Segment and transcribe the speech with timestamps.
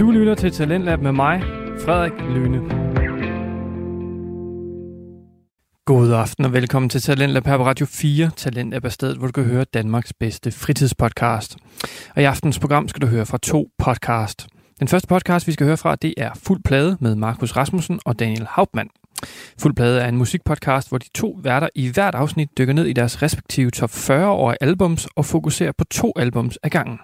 [0.00, 1.42] Du lytter til Talentlab med mig,
[1.84, 2.58] Frederik Lyne.
[5.84, 8.30] God aften og velkommen til Talentlab her på Radio 4.
[8.36, 11.56] Talentlab er stedet, hvor du kan høre Danmarks bedste fritidspodcast.
[12.16, 14.46] Og i aftens program skal du høre fra to podcast.
[14.80, 18.18] Den første podcast, vi skal høre fra, det er Fuld Plade med Markus Rasmussen og
[18.18, 18.88] Daniel Hauptmann.
[19.58, 22.92] Fuld Plade er en musikpodcast, hvor de to værter i hvert afsnit dykker ned i
[22.92, 26.98] deres respektive top 40 år albums og fokuserer på to albums ad gangen.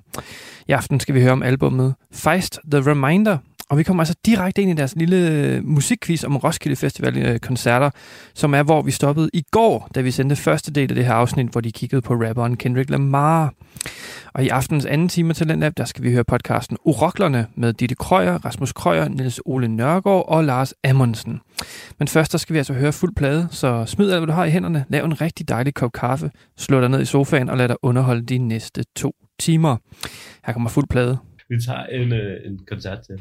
[0.69, 3.39] I aften skal vi høre om albummet Feist The Reminder,
[3.71, 7.39] og vi kommer altså direkte ind i deres lille øh, musikquiz om Roskilde Festival øh,
[7.39, 7.91] koncerter,
[8.35, 11.13] som er, hvor vi stoppede i går, da vi sendte første del af det her
[11.13, 13.53] afsnit, hvor de kiggede på rapperen Kendrick Lamar.
[14.35, 17.95] Og i aftens anden time til Lab, der skal vi høre podcasten Uroklerne med Ditte
[17.95, 21.41] Krøyer, Rasmus Krøyer, Niels Ole Nørgaard og Lars Amundsen.
[21.99, 24.45] Men først der skal vi altså høre fuld plade, så smid alt, hvad du har
[24.45, 27.69] i hænderne, lav en rigtig dejlig kop kaffe, slå dig ned i sofaen og lad
[27.69, 29.77] dig underholde de næste to timer.
[30.45, 31.26] Her kommer fuld plade.
[31.49, 33.21] Vi tager en, øh, en koncert til.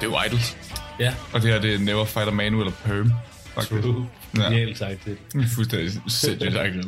[0.00, 0.56] Det er jo Idols.
[1.00, 3.12] Ja, Og det her, det er Never Fight a Man with a Perm.
[3.54, 3.82] Faktisk.
[3.82, 4.06] true.
[4.36, 4.42] Ja.
[4.42, 5.18] Genialt sagt det.
[5.48, 6.76] Fuldstændig sindssygt sagt.
[6.76, 6.82] ja.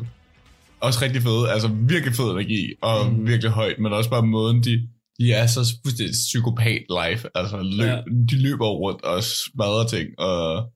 [0.80, 3.26] Også rigtig fed, altså virkelig fed energi, og mm.
[3.26, 4.88] virkelig højt, men også bare måden, de,
[5.18, 7.20] de er så fuldstændig psykopat live.
[7.34, 8.00] Altså, løb, ja.
[8.30, 10.72] de løber rundt og smadrer ting, og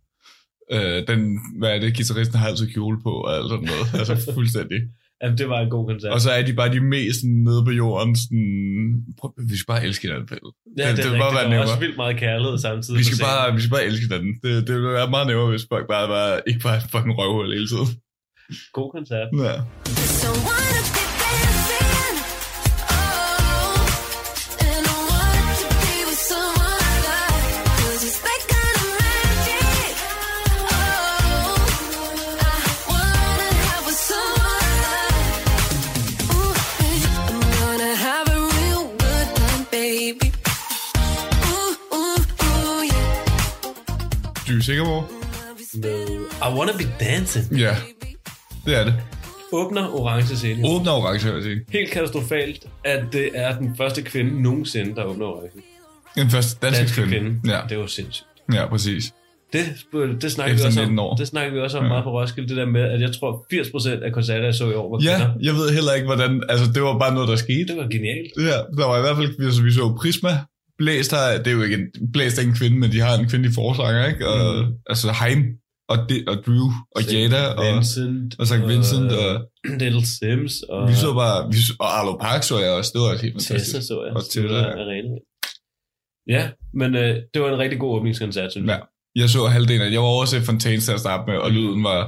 [0.72, 3.86] øh, den, hvad er det, guitaristen har altid kjole på, og alt sådan noget.
[4.00, 4.80] altså fuldstændig.
[5.22, 6.12] Jamen, det var en god koncert.
[6.12, 9.84] Og så er de bare de mest nede på jorden, sådan, prøv, vi skal bare
[9.84, 10.28] elske hinanden,
[10.78, 11.62] ja, det, det, vil er bare være nemmere.
[11.62, 12.98] også vildt meget kærlighed samtidig.
[12.98, 14.32] Vi skal, bare, vi skal bare elske hinanden.
[14.42, 17.68] Det, det ville være meget nemmere, hvis folk bare var, ikke bare fucking røvhul hele
[17.68, 17.88] tiden.
[18.72, 19.28] God koncert.
[19.48, 20.63] Ja.
[44.68, 45.04] På?
[45.74, 46.06] Med
[46.42, 47.58] I Wanna Be Dancing.
[47.58, 47.76] Ja,
[48.66, 48.94] det er det.
[49.52, 50.68] Åbner orange scene.
[50.68, 51.60] Åbner orange, sige.
[51.72, 55.50] Helt katastrofalt, at det er den første kvinde nogensinde, der åbner orange.
[56.16, 57.12] Den første danske, Danske kvinde.
[57.18, 57.40] kvinde.
[57.56, 58.26] Ja, Det var sindssygt.
[58.54, 59.12] ja, præcis.
[59.52, 59.64] Det,
[60.22, 61.04] det snakker vi også 19 om.
[61.04, 61.16] år.
[61.16, 61.88] Det snakker vi også om Ja.
[61.88, 64.74] meget på Roskilde, det der med, at jeg tror 80% af koncerter, jeg så i
[64.74, 65.34] år, var Ja, kvinder.
[65.42, 66.42] jeg ved heller ikke, hvordan...
[66.48, 67.66] Altså, det var bare noget, der skete.
[67.68, 68.30] Det var genialt.
[68.38, 69.46] Ja, der var i hvert fald...
[69.46, 70.30] Altså, vi så Prisma.
[70.78, 71.26] Blæst har...
[71.38, 72.12] Det er jo ikke en...
[72.12, 74.28] Blæst er ikke en kvinde, men de har en kvindelig forsanger, ikke?
[74.28, 74.72] Og, Mm.
[74.90, 75.40] Altså, Heim
[75.88, 77.64] og, De, og Drew og Jada og...
[77.76, 78.34] Vincent.
[78.38, 78.62] og St.
[78.72, 79.30] Vincent og...
[79.80, 80.54] Little Sims.
[80.62, 81.36] Og Vi så bare...
[81.52, 82.90] Vi så, og Arlo Park så jeg også.
[82.94, 83.86] Det var også helt Tessa fantastisk.
[83.88, 84.12] så jeg.
[84.16, 84.82] Og Tessa, Tessa ja.
[84.84, 85.14] Arena.
[86.36, 88.80] Ja, men øh, det var en rigtig god åbningskoncert, synes jeg.
[89.16, 89.20] Ja.
[89.20, 91.50] Jeg så halvdelen af Jeg var over at se Fontaines til at starte med, og
[91.50, 92.00] lyden var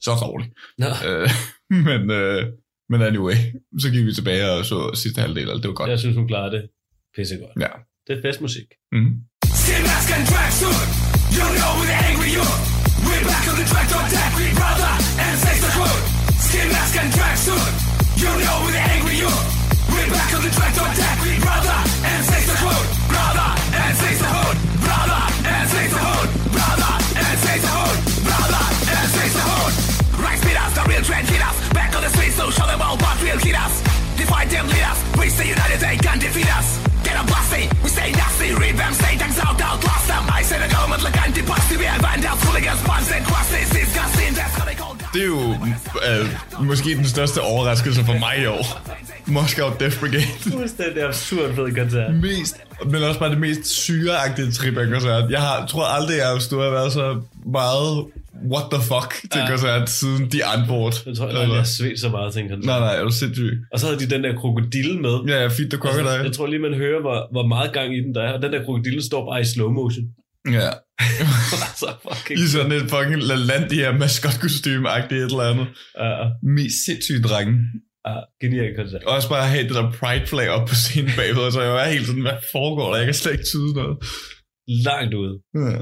[0.00, 0.48] så dårlig.
[0.78, 1.28] Nå, Øh,
[1.88, 2.42] men, øh,
[2.90, 3.34] men anyway,
[3.82, 5.90] så gik vi tilbage og så sidste halvdel, og det var godt.
[5.90, 6.68] jeg synes, hun klarede det
[7.16, 7.50] pissegodt.
[7.60, 7.72] Ja.
[8.06, 8.68] Det er festmusik.
[8.96, 9.12] Mm.
[9.62, 10.86] Skin mask and tracksuit.
[11.36, 12.58] You know we're the angry youth.
[13.06, 14.92] We're back on the track to attack, we brother
[15.24, 16.02] and face the hood.
[16.46, 17.70] Skin mask and tracksuit.
[18.22, 19.44] You know we're the angry youth.
[19.92, 21.78] We're back on the track to attack, we brother
[22.10, 22.86] and face the hood.
[23.12, 23.48] Brother
[23.82, 24.56] and face the hood.
[24.86, 26.28] Brother and face the hood.
[26.56, 26.92] Brother
[27.26, 27.98] and face the hood.
[28.28, 28.62] Brother
[28.96, 29.72] and face the hood.
[30.24, 31.56] Right speed us, the real trend hit us.
[31.78, 33.74] Back on the streets, so show them all what real hit us.
[34.20, 34.98] Defy them leaders.
[35.18, 36.85] We stay united, they can't defeat us.
[38.86, 40.24] Them, stay tanks out, outlast them.
[40.30, 41.76] I say the government like anti-pasty.
[41.76, 43.70] We have vandals, hooligans, punks and crusties.
[43.72, 44.65] Disgusting, that's
[45.16, 45.42] Det er jo
[46.08, 48.66] øh, måske den største overraskelse for mig i år.
[49.26, 50.22] Moscow Death Brigade.
[50.52, 52.14] Fuldstændig absurd fed koncert.
[52.14, 52.56] mest,
[52.92, 55.30] men også bare det mest syreagtige trip af koncert.
[55.30, 57.20] Jeg har, tror aldrig, jeg har stået og været så
[57.52, 58.04] meget
[58.52, 59.48] what the fuck til Ja.
[59.50, 61.02] koncert, siden de antwort.
[61.06, 62.66] Jeg tror, at jeg har svedt så meget til en koncert.
[62.66, 63.52] Nej, nej, er du sindssyg?
[63.72, 65.14] Og så havde de den der krokodille med.
[65.28, 66.10] Ja, ja, feed the crocodile.
[66.10, 68.32] Altså, jeg tror lige, man hører, hvor, hvor meget gang i den der er.
[68.32, 70.04] Og den der krokodille står bare i slow motion.
[70.52, 70.70] Ja.
[71.68, 72.38] altså, fucking...
[72.40, 75.66] I sådan et fucking LaLandia maskotkostyme-agtigt et eller andet.
[76.04, 76.26] Uh,
[76.56, 77.54] Mest sindssygt drenge.
[78.08, 79.04] uh, genial koncert.
[79.04, 82.06] Også bare have det der pride flag op på scenen bagved, så jeg var helt
[82.06, 82.96] sådan, hvad foregår der?
[82.96, 83.96] Jeg kan slet ikke tyde noget.
[84.68, 85.34] Langt ude.
[85.54, 85.78] Ja.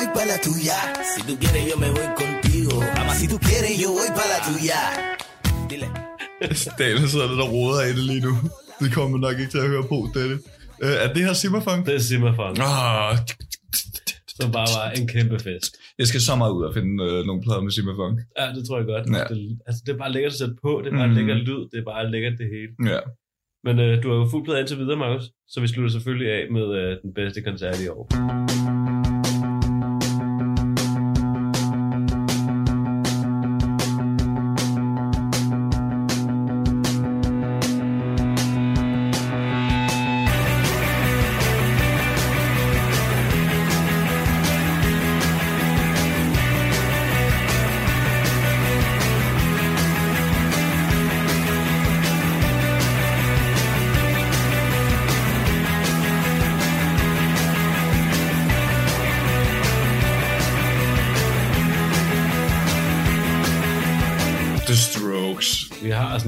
[0.00, 0.78] Voy para la tuya.
[1.12, 2.74] Si tú quieres, yo me voy contigo.
[3.00, 4.80] Ama, si tú quieres, yo voy para la tuya.
[5.70, 5.88] Dile.
[6.78, 8.32] Daniel sidder lidt og roder i det lige nu.
[8.80, 10.24] Det kommer man nok ikke til at høre på, det
[10.84, 11.86] uh, Er det her Simmerfunk?
[11.86, 13.18] Det er Simmerfang, Ah,
[14.28, 15.72] som bare var en kæmpe fest.
[15.98, 18.14] jeg skal så meget ud og finde uh, nogle plader med Simmerfunk.
[18.38, 19.06] Ja, det tror jeg godt.
[19.16, 19.24] Ja.
[19.34, 21.14] Det, altså, det er bare lækkert at sætte på, det er bare mm.
[21.14, 22.72] lækker lyd, det er bare lækkert det hele.
[22.94, 23.00] Ja.
[23.66, 26.42] Men øh, du har jo fuldt plade indtil videre, Markus, så vi slutter selvfølgelig af
[26.56, 28.79] med øh, den bedste koncert i år.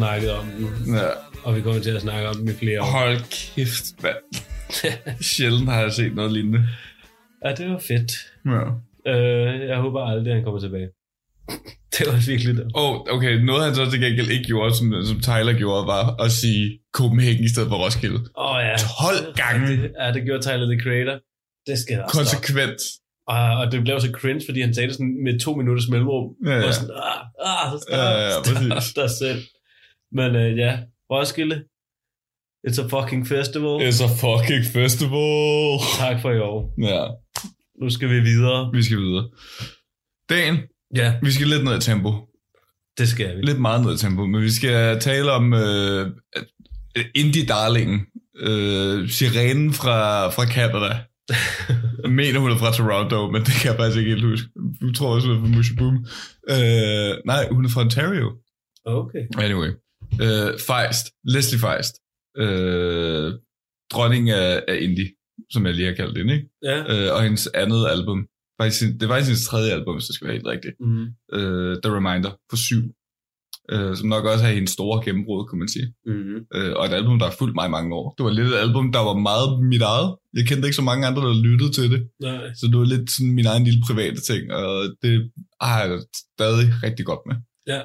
[0.03, 1.09] Snakket om den, Ja.
[1.45, 2.85] og vi kommer til at snakke om den i flere år.
[2.85, 4.23] Hold kæft, mand.
[5.33, 6.61] Sjældent har jeg set noget lignende.
[7.45, 8.13] Ja, det var fedt.
[8.55, 8.63] Ja.
[9.13, 10.89] Øh, jeg håber aldrig, at han kommer tilbage.
[11.99, 12.67] Det var virkelig det.
[12.75, 16.31] Oh, okay, noget han så til gengæld ikke gjorde, som, som Tyler gjorde, var at
[16.33, 18.21] sige Copenhagen i stedet for Roskilde.
[18.39, 18.77] Åh oh, ja.
[18.77, 19.91] 12 gange.
[20.01, 21.17] Ja, det gjorde Tyler, the Creator.
[21.67, 22.07] Det skal der.
[22.19, 22.81] Konsekvent.
[23.27, 26.27] Og, og det blev så cringe, fordi han sagde det sådan med to minutters mellemrum.
[26.47, 26.67] Ja, ja.
[26.67, 27.19] Og sådan, ah,
[27.51, 28.93] ah, stop, Ja, ja, stop præcis.
[28.95, 29.41] dig selv.
[30.15, 30.79] Men øh, ja,
[31.11, 31.65] Roskilde.
[32.69, 33.89] It's a fucking festival.
[33.89, 35.79] It's a fucking festival.
[35.99, 36.75] Tak for i år.
[36.83, 37.05] Ja,
[37.81, 38.71] Nu skal vi videre.
[38.73, 39.31] vi skal videre.
[40.31, 40.59] Dan,
[40.97, 42.11] Ja, vi skal lidt ned i tempo.
[42.99, 43.43] det skal vi.
[43.43, 46.11] Lidt meget ned i tempo, men vi skal tale om øh,
[47.15, 48.07] indie-darlingen.
[48.37, 50.93] Øh, sirenen fra, fra Canada.
[52.03, 54.49] Jeg mener, hun er fra Toronto, men det kan jeg faktisk ikke helt huske.
[54.83, 55.97] Jeg tror også, hun er fra Musha Boom.
[56.51, 58.29] Øh, nej, hun er fra Ontario.
[58.85, 59.23] Okay.
[59.39, 59.71] Anyway.
[60.21, 61.07] Øh, Feist.
[61.25, 61.95] Leslie Feist.
[62.37, 63.33] Øh,
[63.93, 65.09] dronning af, af indie,
[65.51, 66.49] som jeg lige har kaldt hende, ikke?
[66.63, 66.79] Ja.
[66.79, 68.27] Øh, og hendes andet album.
[68.61, 70.75] Faktisk, det var hendes tredje album, hvis det skal være helt rigtigt.
[70.81, 71.07] Mm.
[71.33, 72.83] Øh, The Reminder på syv.
[73.73, 75.89] Øh, som nok også har hendes store gennembrud, kan man sige.
[76.07, 76.37] Mm.
[76.57, 78.15] Øh, og et album, der har fulgt mig i mange år.
[78.17, 80.09] Det var lidt et album, der var meget mit eget.
[80.37, 82.01] Jeg kendte ikke så mange andre, der lyttede til det.
[82.21, 82.55] Nej.
[82.59, 84.73] Så det var lidt sådan min egen lille private ting, og
[85.03, 85.13] det
[85.61, 86.01] har jeg
[86.35, 87.37] stadig rigtig godt med.
[87.73, 87.81] Ja.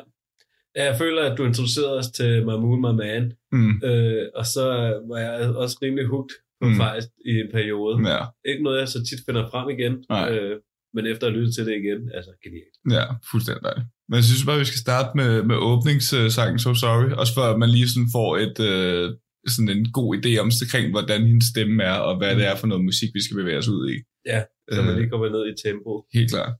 [0.78, 0.84] Ja.
[0.90, 3.24] Jeg føler, at du introducerede os til My Moon, My Man.
[3.52, 3.74] Mm.
[3.90, 4.64] Øh, og så
[5.10, 6.72] var jeg også rimelig hooked på Mm.
[6.74, 6.78] mm.
[6.78, 7.96] faktisk i en periode.
[8.14, 9.94] Ja, Ikke noget, jeg så tit finder frem igen.
[10.10, 10.30] Nej.
[10.32, 10.56] Øh,
[10.96, 12.76] men efter at lytte til det igen, altså genialt.
[12.98, 13.88] ja, fuldstændig dejligt.
[14.10, 17.10] Men jeg synes bare, vi skal starte med, med åbningssangen So Sorry.
[17.22, 19.06] Også for at man lige sådan får et, øh,
[19.48, 22.68] sådan en god idé om omkring, hvordan hendes stemme er, og hvad det er for
[22.68, 23.96] noget musik, vi skal bevæge os ud i.
[24.32, 24.40] Ja,
[24.74, 25.92] så man Øh, lige kommer ned i tempo.
[26.14, 26.54] Helt klart.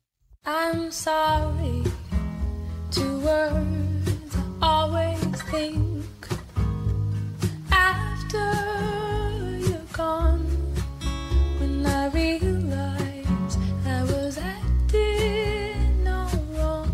[0.48, 1.78] I'm sorry
[2.96, 3.97] to words I
[4.62, 6.06] always think
[7.72, 8.48] after
[9.60, 10.46] you're gone.
[11.60, 16.92] When I realize I was acting all wrong.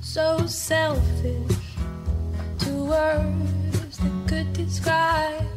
[0.00, 1.76] So selfish
[2.60, 5.53] to words that could describe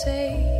[0.00, 0.59] say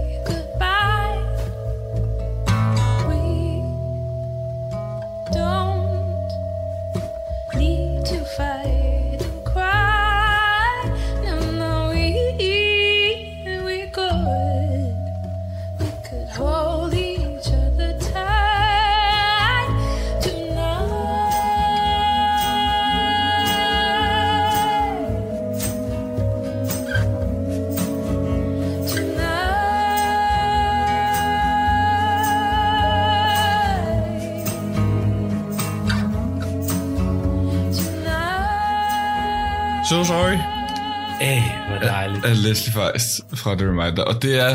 [42.46, 44.02] Leslie Feist fra The Reminder.
[44.10, 44.54] Og det er...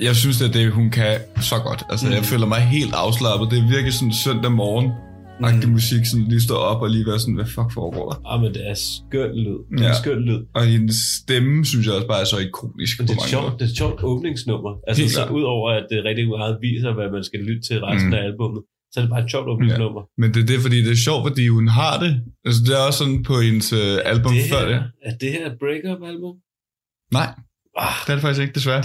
[0.00, 1.14] Jeg synes, det er det, hun kan
[1.50, 1.82] så godt.
[1.90, 2.12] Altså, mm.
[2.12, 3.50] jeg føler mig helt afslappet.
[3.50, 4.88] Det er virkelig sådan søndag morgen
[5.48, 5.72] agtig mm.
[5.78, 8.16] musik, sådan lige stå op og lige være sådan, hvad fuck foregår der?
[8.30, 9.58] Ah, men det er skøn lyd.
[9.70, 9.88] Det er Ja.
[9.88, 9.94] ja.
[10.02, 10.40] skøn lyd.
[10.58, 13.52] Og hendes stemme, synes jeg også bare er så ikonisk Men det er, et sjovt,
[13.58, 14.72] det er et sjovt åbningsnummer.
[14.88, 15.30] Altså, Helt så klart.
[15.38, 18.18] udover at det rigtig meget viser, hvad man skal lytte til resten Mm.
[18.18, 20.02] af albummet, så er det bare et sjovt åbningsnummer.
[20.20, 22.12] Men det er det, fordi det er sjovt, fordi hun har det.
[22.46, 24.78] Altså, det er også sådan på hendes øh, album det før her, det.
[25.08, 26.34] Er det her et break-up-album?
[27.14, 27.28] Nej,
[27.78, 28.82] Ah, det er det faktisk ikke, desværre.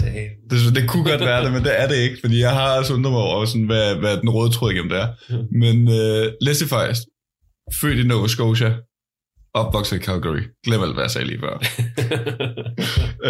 [0.49, 2.93] Det, det kunne godt være det, men det er det ikke, fordi jeg har også
[2.93, 5.07] undret mig over, sådan, hvad, hvad den røde tråd igennem det er.
[5.63, 7.03] Men uh, Leslie Feist,
[7.81, 8.73] født i Nova Scotia,
[9.53, 10.41] opvokset i Calgary.
[10.65, 11.55] Glem alt, hvad jeg sagde lige før.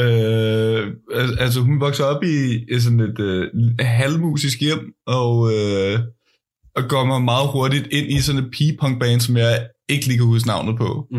[0.01, 3.47] øh, al- altså, hun voksede op i, i sådan et øh,
[3.79, 5.99] halvmusisk hjem, og, øh,
[6.75, 10.17] og går mig meget hurtigt ind i sådan et pee-punk band, som jeg ikke lige
[10.17, 11.07] kan huske navnet på.
[11.11, 11.17] mm.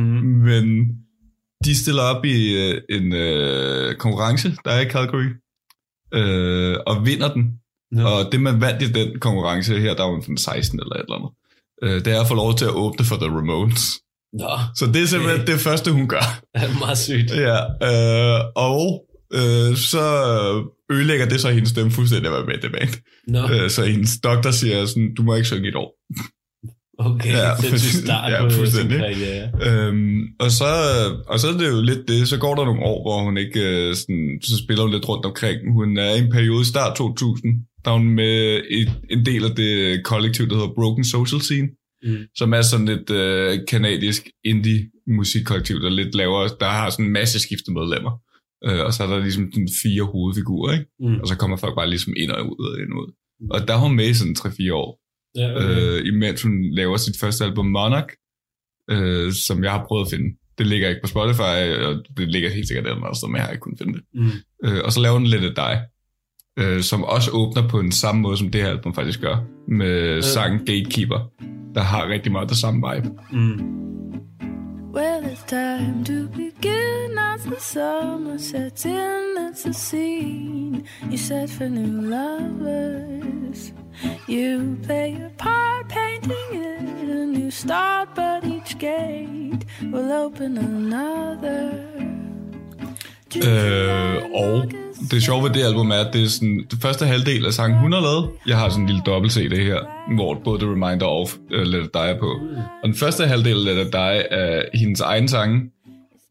[0.48, 0.64] Men
[1.64, 5.30] de stiller op i øh, en øh, konkurrence, der er i Calgary,
[6.14, 7.44] øh, og vinder den.
[7.92, 8.08] Nå.
[8.08, 11.16] Og det, man vandt i den konkurrence her, der var sådan 16 eller et eller
[11.16, 11.30] andet,
[11.82, 14.00] øh, det er at få lov til at åbne for The Ramones.
[14.32, 16.26] Nå, Så det er simpelthen det første, hun gør.
[16.54, 17.30] det er meget sygt.
[17.30, 20.04] Ja, øh, og øh, så
[20.90, 22.94] ødelægger det så hendes stemme fuldstændig at være med i det band.
[23.26, 25.90] Nå, Øh, så hendes doktor siger sådan, du må ikke synge i et år.
[27.06, 27.30] okay.
[27.30, 28.98] ja, er start ja, på sin fuldstændig.
[28.98, 29.86] karriere.
[29.86, 30.64] Øhm, og, så,
[31.26, 33.60] og så er det jo lidt det, så går der nogle år, hvor hun ikke
[33.88, 35.58] øh, sådan, så spiller hun lidt rundt omkring.
[35.72, 37.54] Hun er i en periode start 2000,
[37.84, 38.80] der er hun med i
[39.10, 41.68] en del af det kollektiv, der hedder Broken Social Scene,
[42.04, 42.16] Mm.
[42.36, 47.12] som er sådan et øh, kanadisk indie musikkollektiv, der lidt laver, der har sådan en
[47.12, 48.10] masse skiftede medlemmer.
[48.66, 50.86] Øh, og så er der ligesom sådan fire hovedfigurer, ikke?
[51.00, 51.20] Mm.
[51.20, 53.10] Og så kommer folk bare ligesom ind og ud og ind og ud.
[53.50, 54.90] Og der er hun med i sådan 3-4 år
[55.36, 56.00] Ja, okay.
[56.00, 58.08] øh, imens hun laver sit første album Monarch,
[58.90, 60.36] øh, som jeg har prøvet at finde.
[60.58, 63.44] Det ligger ikke på Spotify, og det ligger helt sikkert et andet sted, men jeg
[63.44, 64.02] har ikke kunnet finde det.
[64.14, 64.30] Mm.
[64.68, 65.80] Øh, og så laver hun Let It Die,
[66.58, 69.36] øh, som også åbner på den samme måde, som det her album faktisk gør,
[69.68, 71.32] med sangen Gatekeeper,
[71.74, 73.08] der har rigtig meget det samme vibe.
[73.32, 73.80] Mm.
[74.92, 79.34] Well, it's time to begin as the summer sets in.
[79.38, 83.72] It's a scene you set for new lovers.
[84.26, 92.19] You play your part, painting it a new start, but each gate will open another.
[93.36, 94.70] Øh, og
[95.10, 97.78] det sjove ved det album er, at det er sådan, det første halvdel af sangen,
[97.78, 98.30] hun har lavet.
[98.46, 99.78] Jeg har sådan en lille dobbelt CD her,
[100.14, 102.30] hvor både The Reminder og uh, Let It Die er på.
[102.82, 105.70] Og den første halvdel af Let It Die er hendes egen sange,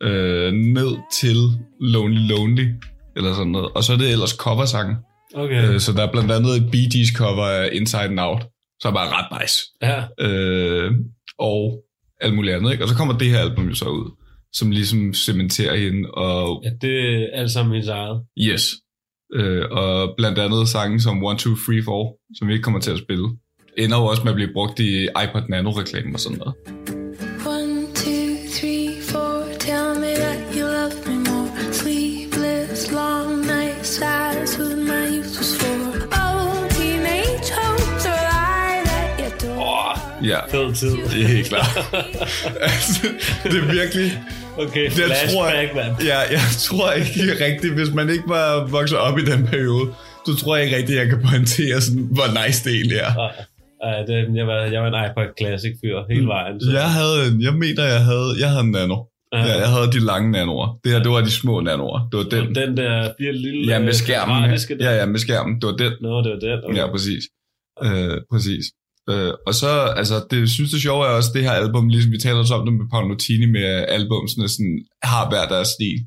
[0.03, 1.37] øh, ned til
[1.79, 2.67] Lonely Lonely,
[3.15, 3.69] eller sådan noget.
[3.75, 4.95] Og så er det ellers coversange.
[5.35, 5.73] Okay.
[5.73, 8.47] Øh, så der er blandt andet et Bee Gees cover af Inside and Out,
[8.81, 9.61] som er ret nice.
[9.81, 10.03] Ja.
[10.27, 10.91] Øh,
[11.39, 11.83] og
[12.21, 12.83] alt muligt andet, ikke?
[12.83, 14.11] Og så kommer det her album jo så ud,
[14.53, 18.21] som ligesom cementerer hende, og ja, det er alt sammen hendes eget.
[18.39, 18.63] Yes.
[19.33, 22.91] Øh, og blandt andet sange som 1, 2, 3, 4, som vi ikke kommer til
[22.91, 23.29] at spille,
[23.77, 26.55] ender jo også med at blive brugt i iPod Nano-reklamen og sådan noget.
[40.33, 40.91] Ja, Fed tid.
[41.11, 41.69] det er helt klart.
[42.69, 43.07] altså,
[43.43, 44.07] det er virkelig...
[44.63, 45.93] Okay, Jeg flashback, tror, jeg, mand.
[46.11, 49.85] ja, jeg tror ikke rigtigt, hvis man ikke var vokset op i den periode,
[50.25, 53.11] så tror jeg ikke rigtigt, jeg kan pointere sådan, hvor nice det egentlig er.
[53.83, 56.55] Ej, det, jeg, var, jeg var en iPod Classic fyr hele vejen.
[56.61, 56.71] Så.
[56.71, 58.97] Jeg havde en, jeg mener, jeg havde, jeg havde en nano.
[59.33, 59.37] Ja.
[59.63, 60.67] Jeg havde de lange nanoer.
[60.83, 61.99] Det her, det var de små nanoer.
[62.11, 62.55] Det var den.
[62.55, 63.61] Den, der fire lille...
[63.71, 64.59] Ja, med øh, skærmen.
[64.79, 65.53] Ja, ja, med skærmen.
[65.61, 65.93] Det var den.
[66.01, 66.59] Nå, det var den.
[66.65, 66.77] Okay.
[66.77, 67.23] Ja, præcis.
[67.85, 68.65] Øh, præcis.
[69.11, 72.17] Øh, og så, altså, det synes det sjove er også, det her album, ligesom vi
[72.17, 73.15] taler også om det med Paolo
[73.51, 75.99] med at album sådan, har hver deres stil.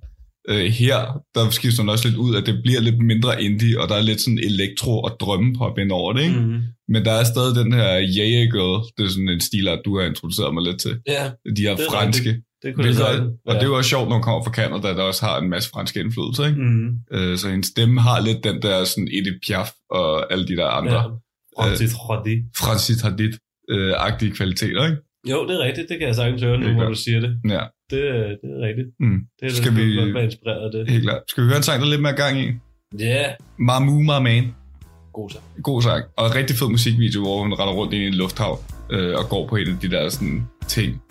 [0.49, 0.99] Øh, her,
[1.35, 4.03] der skifter den også lidt ud, at det bliver lidt mindre indie, og der er
[4.03, 6.41] lidt sådan elektro og drømmepop ind over det, ikke?
[6.41, 6.61] Mm.
[6.89, 10.07] Men der er stadig den her Yeah Girl, det er sådan en stilart, du har
[10.07, 10.95] introduceret mig lidt til.
[11.07, 12.31] Ja, De her Det er franske.
[12.63, 14.89] det kunne Hvilket, det og det er jo også sjovt, når hun kommer fra Canada,
[14.89, 16.61] der også har en masse fransk indflydelse, ikke?
[16.61, 16.89] Mm.
[17.13, 20.69] Øh, så hendes stemme har lidt den der sådan Edith Piaf og alle de der
[20.69, 21.19] andre
[21.59, 21.63] Ja.
[21.63, 22.35] Francis Roddy.
[22.63, 24.97] Francis Hadid-agtige kvaliteter, ikke?
[25.31, 25.89] Jo, det er rigtigt.
[25.89, 26.89] Det kan jeg sagtens høre nu, klart.
[26.89, 27.33] du siger det.
[27.49, 28.89] Ja, Det, er- det er rigtigt.
[29.01, 29.19] mm.
[29.41, 30.91] Det er Skal det, vi- godt være inspireret af det.
[30.91, 31.23] helt klart.
[31.29, 32.47] Skal vi høre en sang, der er lidt mere gang i?
[32.99, 33.31] Ja, yeah.
[33.59, 34.55] Mamu Man.
[35.13, 35.45] god sang.
[35.63, 36.05] God sang.
[36.17, 38.59] Og rigtig fed musikvideo, hvor hun render rundt ind i en lufthavn
[38.91, 41.03] øh, og går på en af de der sådan ting.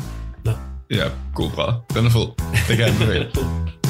[0.46, 0.52] Nå.
[0.92, 1.06] Ja,
[1.36, 1.68] god bra.
[1.96, 2.28] Den er fed.
[2.68, 3.28] Det kan jeg anbefale.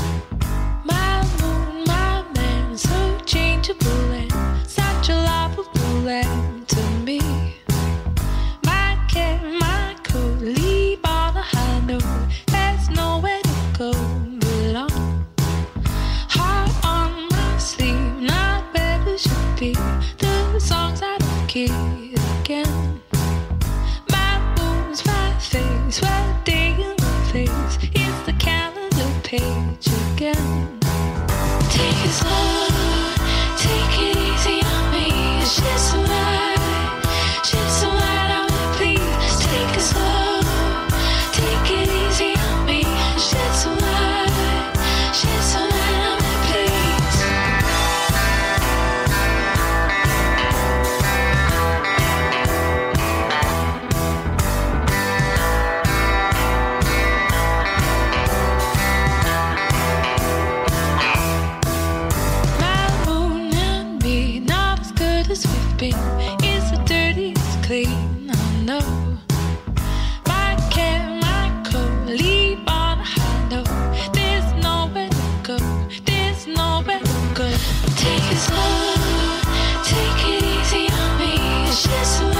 [78.22, 79.42] Take it slow,
[79.84, 81.66] take it easy on me.
[81.72, 82.30] She's so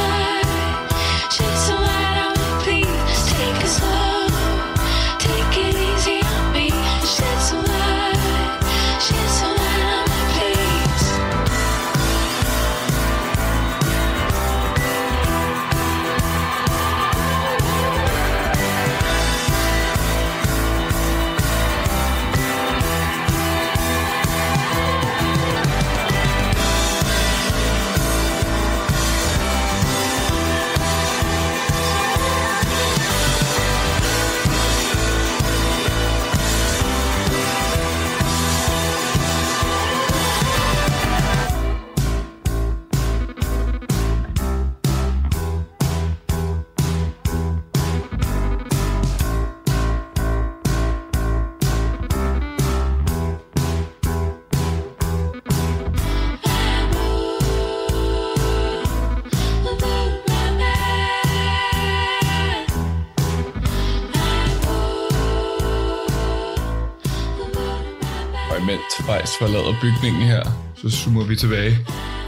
[69.42, 70.44] forlader bygningen her,
[70.76, 71.78] så zoomer vi tilbage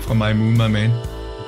[0.02, 0.92] fra My Moon, My Man.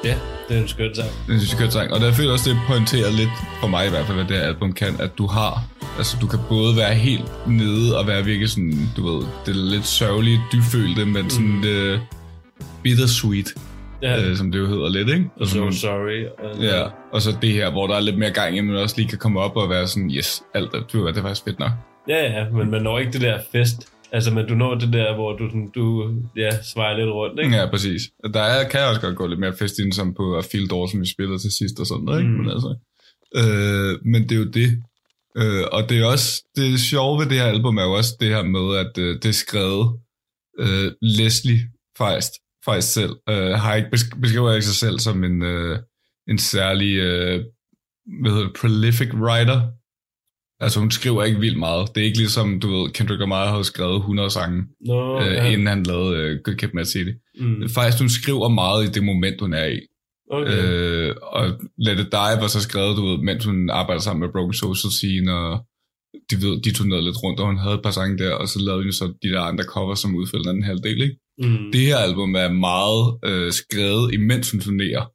[0.03, 0.15] Ja,
[0.49, 1.09] det er en skøn sang.
[1.27, 1.93] Det synes jeg er sang.
[1.93, 4.43] Og der føler også, det pointerer lidt, for mig i hvert fald, hvad det her
[4.43, 5.63] album kan, at du har,
[5.97, 9.69] altså du kan både være helt nede og være virkelig sådan, du ved, det er
[9.75, 11.61] lidt sørgeligt, dyfølte, men sådan Mm.
[11.61, 12.01] det
[12.83, 13.53] bittersweet,
[14.01, 15.25] Ja, øh, som det jo hedder lidt, ikke?
[15.39, 16.25] og sådan so nogle- sorry.
[16.55, 18.95] Og, Ja, og så det her, hvor der er lidt mere gang i, men også
[18.97, 21.71] lige kan komme op og være sådan, yes, alt er, det er faktisk fedt nok.
[22.09, 23.87] ja, ja, men man når ikke det der fest.
[24.11, 27.55] Altså, men du når det der, hvor du, sådan, du ja, svejer lidt rundt, ikke?
[27.55, 28.01] Ja, præcis.
[28.33, 31.01] Der er, kan også godt gå lidt mere fest ind, som på Field Door, som
[31.01, 32.31] vi spillede til sidst og sådan noget, ikke?
[32.31, 32.37] Mm.
[32.37, 32.75] Men, altså,
[33.35, 34.83] øh, men det er jo det.
[35.37, 38.27] Øh, og det er også, det sjove ved det her album er jo også det
[38.29, 39.99] her med, at øh, det er skrevet
[40.59, 41.59] øh, Leslie
[41.97, 42.33] Feist,
[42.65, 45.79] Feist selv, øh, har ikke, besk- beskriver ikke sig selv som en, øh,
[46.29, 47.43] en særlig, øh,
[48.21, 49.61] hvad hedder det, prolific writer.
[50.59, 51.89] Altså hun skriver ikke vildt meget.
[51.95, 55.51] Det er ikke ligesom, du ved, Kendrick Lamar havde skrevet 100 sange, Nå, øh, ja.
[55.51, 57.11] inden han lavede øh, Good Kid, Mad City.
[57.39, 57.69] Mm.
[57.69, 59.79] Faktisk, hun skriver meget i det moment, hun er i.
[60.31, 60.63] Okay.
[60.63, 61.45] Øh, og
[61.77, 64.91] Let It Die var så skrevet, du ved, mens hun arbejder sammen med Broken Social
[64.91, 65.65] Scene, og
[66.29, 68.59] de, ved, de turnerede lidt rundt, og hun havde et par sange der, og så
[68.59, 71.17] lavede hun så de der andre covers, som udfyldte den anden halvdel, ikke?
[71.37, 71.71] Mm.
[71.71, 75.05] Det her album er meget øh, skrevet, imens hun turnerer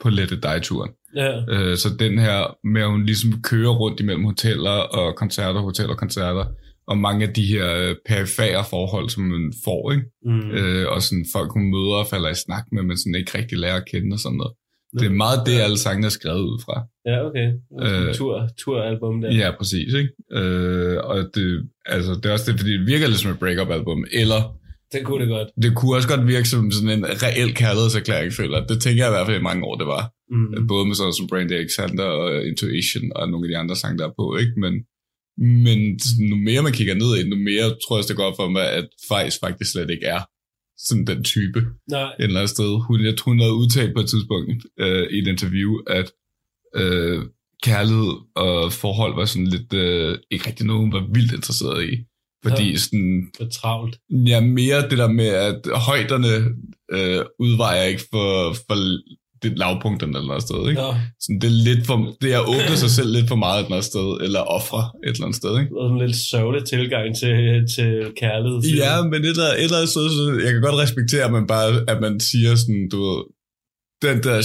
[0.00, 0.92] på Let It Die-turen.
[1.22, 1.32] Ja.
[1.54, 5.92] Øh, så den her med, at hun ligesom kører rundt imellem hoteller og koncerter, hoteller
[5.92, 6.44] og koncerter,
[6.90, 10.04] og mange af de her øh, perifære forhold, som man får, ikke?
[10.24, 10.50] Mm.
[10.50, 13.58] Øh, og sådan folk, hun møder og falder i snak med, men sådan ikke rigtig
[13.58, 14.52] lærer at kende og sådan noget.
[15.00, 16.76] Det er meget det, alle sangene er skrevet ud fra.
[17.10, 17.48] Ja, okay.
[17.82, 19.34] Øh, Tur, turalbum der.
[19.34, 19.94] Ja, præcis.
[19.94, 20.10] Ikke?
[20.32, 24.04] Øh, og det, altså, det er også det, fordi det virker lidt som et break-up-album,
[24.12, 24.40] eller
[24.92, 25.48] Det kunne det godt.
[25.62, 28.66] det kunne også godt virke som sådan en reel kærlighedserklæring, føler.
[28.66, 30.12] Det tænker jeg i hvert fald i mange år, det var.
[30.30, 30.66] Mm.
[30.66, 34.06] Både med sådan som Brandy Alexander og Intuition og nogle af de andre sange, der
[34.08, 34.54] er på, ikke?
[34.64, 34.74] Men,
[35.66, 35.78] men
[36.30, 38.66] nu mere man kigger ned i nu mere tror jeg også, det går for mig,
[38.78, 40.20] at Fejs faktisk slet ikke er
[40.86, 41.60] sådan den type
[41.90, 42.70] Nej, et eller andet sted.
[42.86, 46.12] Hun, jeg tror, hun havde udtalt på et tidspunkt øh, i et interview, at
[46.76, 47.22] øh,
[47.62, 52.04] kærlighed og forhold var sådan lidt øh, ikke rigtig noget, hun var vildt interesseret i.
[52.44, 52.76] Fordi Ja.
[52.76, 53.98] sådan, er travlt.
[54.26, 56.34] ja, mere det der med, at højderne
[56.96, 58.76] øh, udvejer ikke for, for
[59.42, 60.60] det lavpunkterne eller noget sted.
[60.70, 60.80] Ikke?
[60.82, 60.90] Nå,
[61.22, 63.64] Sådan, det er lidt for, det er at åbne sig selv lidt for meget et
[63.64, 65.52] eller andet sted, eller ofre et eller andet sted.
[65.60, 65.70] Ikke?
[65.74, 67.36] det er sådan en lidt sørgelig tilgang til,
[67.74, 67.90] til
[68.22, 68.58] kærlighed.
[68.62, 71.32] siger Ja, men et eller, et eller andet sted, så jeg kan godt respektere, at
[71.38, 73.20] man bare at man siger sådan, du ved,
[74.06, 74.38] den der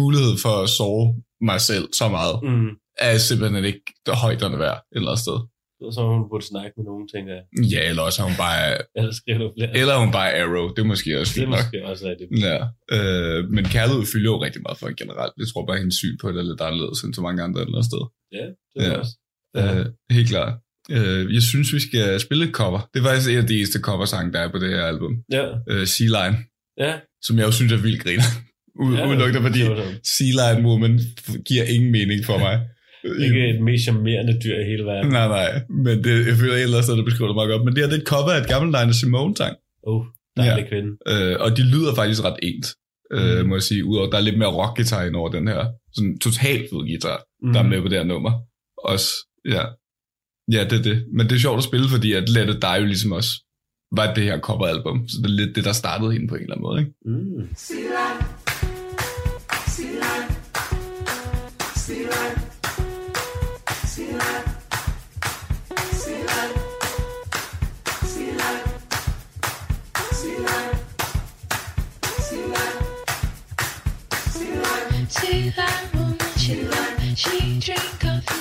[0.00, 1.04] mulighed for at sove
[1.50, 2.70] mig selv så meget, Mm.
[3.08, 3.84] er simpelthen ikke
[4.24, 5.38] højderne værd et eller andet sted.
[5.86, 7.44] Er så hun burde snakke med nogen, tænker jeg.
[7.72, 8.62] Ja, eller også hun bare,
[8.98, 9.70] Eller skrive noget flere.
[9.80, 11.58] eller er hun bare Arrow, det er måske også det er nok.
[11.62, 12.28] måske også rigtigt.
[12.46, 12.56] Ja,
[12.96, 15.32] øh, men kærlighed fylder jo rigtig meget for hende generelt.
[15.42, 17.84] Jeg tror bare, hendes syn på det er lidt anderledes end så mange andre andet
[17.90, 18.02] sted.
[18.38, 18.98] Ja, det er Ja.
[19.02, 19.12] også.
[19.58, 19.78] Ja.
[19.78, 19.86] Øh,
[20.16, 20.52] helt klart.
[20.96, 22.80] Øh, jeg synes, vi skal spille et cover.
[22.94, 25.12] Det er faktisk en af de eneste coversange, der er på det her album.
[25.36, 26.36] Ja, Øh, Sea Line,
[26.84, 26.92] ja.
[27.26, 28.28] som jeg jo synes er vildt griner.
[28.82, 29.92] U- ja Udelukkende fordi var.
[30.16, 31.00] Sea Lion Woman
[31.48, 32.54] giver ingen mening for mig.
[33.04, 35.12] Ikke et mest charmerende dyr i hele verden.
[35.12, 35.50] Nej, nej.
[35.84, 37.64] Men det, jeg føler et eller andet sted, det beskriver det meget godt.
[37.64, 39.54] Men det her det er et cover af et gammelt Nina Simone-sang.
[39.82, 40.02] Oh,
[40.36, 40.68] dejlig ja.
[40.68, 40.90] kvinde.
[41.12, 42.68] Øh, og de lyder faktisk ret ens,
[43.16, 43.48] øh, Mm.
[43.48, 43.84] må jeg sige.
[43.84, 45.60] Udover, der er lidt mere rock-guitar ind over den her.
[45.94, 47.52] Sådan totalt fed guitar, mm.
[47.52, 48.32] der er med på det her nummer.
[48.92, 49.08] Også,
[49.54, 49.62] ja.
[50.52, 50.96] Ja, det er det.
[51.16, 53.32] Men det er sjovt at spille, fordi at Let It Die jo ligesom også
[53.96, 55.08] var det her coveralbum.
[55.08, 56.92] Så det er lidt det, der startede hende på en eller anden måde, ikke?
[57.04, 57.48] Mm.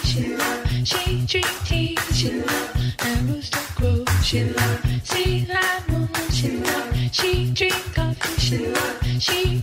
[0.03, 0.67] She love.
[0.83, 2.75] She drink tea, she love.
[2.99, 4.83] And rooster crow, she love.
[5.47, 6.93] That woman, she love.
[7.11, 8.97] She drink coffee, she love.
[9.19, 9.56] She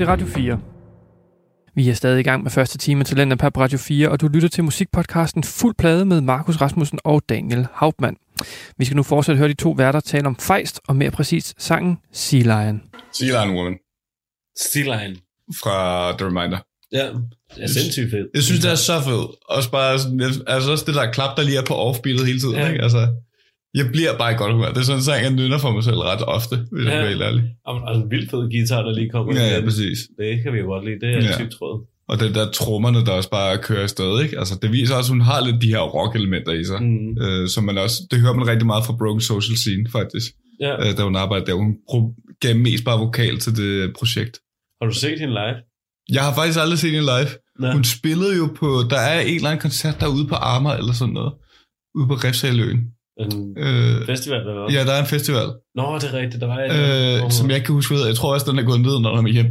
[0.00, 0.60] til Radio 4.
[1.74, 4.48] Vi er stadig i gang med første time Talenter på Radio 4, og du lytter
[4.48, 8.16] til musikpodcasten Fuld Plade med Markus Rasmussen og Daniel Hauptmann.
[8.78, 11.98] Vi skal nu fortsat høre de to værter tale om fejst, og mere præcis sangen
[12.12, 12.82] Sea Lion.
[13.12, 13.78] Sea Lion Woman
[14.58, 15.16] Stiline.
[15.62, 15.76] fra
[16.18, 16.58] The Reminder.
[16.92, 17.06] Ja,
[17.54, 18.26] det er sindssygt fedt.
[18.34, 19.30] Jeg synes, det er så fedt.
[19.48, 22.54] Også bare sådan, altså også det der klap, der lige er på offbeatet hele tiden.
[22.54, 22.68] Ja.
[22.68, 22.82] Ikke?
[22.82, 23.08] Altså,
[23.74, 24.68] jeg bliver bare i godt humør.
[24.68, 26.90] Det er sådan en sang, jeg nynner for mig selv ret ofte, hvis ja.
[26.94, 27.42] Jeg er helt ærlig.
[27.66, 29.34] Og, og en vildt fed guitar, der lige kommer.
[29.34, 29.98] Ja, ja, præcis.
[30.18, 31.00] Det kan vi jo godt lide.
[31.00, 31.36] Det er Ja.
[31.38, 31.86] typt tråd.
[32.08, 34.38] Og den der trommerne, der også bare kører afsted, ikke?
[34.38, 36.82] Altså, det viser også, at hun har lidt de her rock-elementer i sig.
[36.82, 37.22] Mm.
[37.22, 40.32] Øh, som man også, det hører man rigtig meget fra Broken Social Scene, faktisk.
[40.60, 40.88] Ja.
[40.88, 41.54] Øh, da hun arbejdede der.
[41.54, 41.76] Hun
[42.40, 44.38] gav mest bare vokal til det projekt.
[44.82, 45.56] Har du set hende live?
[46.12, 47.28] Jeg har faktisk aldrig set hende live.
[47.60, 47.72] Nej.
[47.72, 51.14] Hun spillede jo på, der er en eller anden koncert derude på Arma eller sådan
[51.14, 51.32] noget.
[51.94, 52.80] Ude på Refsaløen.
[53.24, 54.74] En Øh, festival, eller hvad?
[54.76, 56.40] ja, der er en festival, Nå, det er rigtigt.
[56.40, 57.94] Der var et, øh, som jeg kan huske.
[58.06, 59.46] Jeg tror også, den er gået ned, når den er hjem.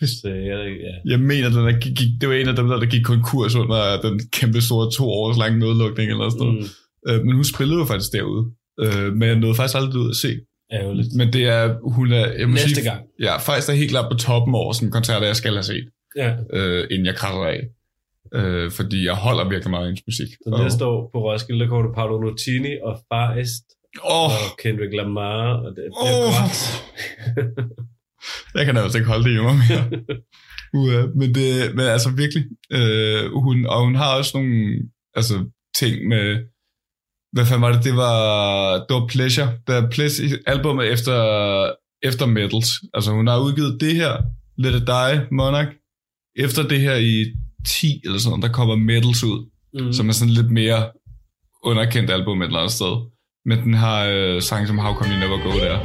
[0.00, 0.94] Så, ja, ja.
[1.12, 4.00] Jeg mener, den er, gik, det var en af dem, der, der gik konkurs under
[4.00, 6.70] den kæmpe store to års lange nedlukning eller sådan noget.
[7.06, 7.10] Mm.
[7.12, 8.44] Øh, men hun spillede jo faktisk derude.
[8.80, 10.30] Øh, men jeg nåede faktisk aldrig ud at se.
[10.72, 11.08] Ærgerligt.
[11.16, 13.00] Men det er, hun er, jeg må Næste sige, gang.
[13.20, 15.84] Ja, faktisk er helt klart på toppen over sådan koncerter, jeg skal have set,
[16.16, 16.30] Ja.
[16.52, 17.60] øh, inden jeg krasser af.
[18.34, 20.30] Øh, fordi jeg holder virkelig meget af hendes musik.
[20.44, 23.64] Så næste år på Roskilde, der kommer du Paolo Nutini og Faist
[24.04, 24.30] Åh, og
[24.62, 26.32] Kendrick Lamar, og det bliver Åh.
[26.38, 26.58] godt.
[28.56, 29.84] jeg kan altså ikke holde det i mig mere.
[30.78, 34.54] uh, men, det, men altså virkelig, øh, hun, og hun har også nogle
[35.14, 35.34] altså,
[35.80, 36.26] ting med,
[37.32, 38.16] hvad fanden var det, det var,
[38.86, 41.18] det var Pleasure, det er Pleasure, albumet efter,
[42.02, 42.70] efter Metals.
[42.94, 44.12] Altså hun har udgivet det her,
[44.58, 45.72] Let It Die, Monarch,
[46.36, 47.14] efter det her i
[47.66, 49.92] 10 eller sådan noget, der kommer Metals ud, Mm.
[49.92, 50.90] som er sådan lidt mere
[51.64, 52.96] underkendt album et eller andet sted.
[53.44, 55.78] Men den har øh, sange som How Come You Never Go der.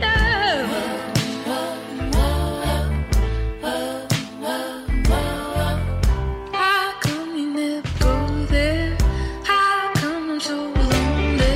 [6.53, 8.97] How come you never go there?
[9.45, 11.55] How come I'm so lonely?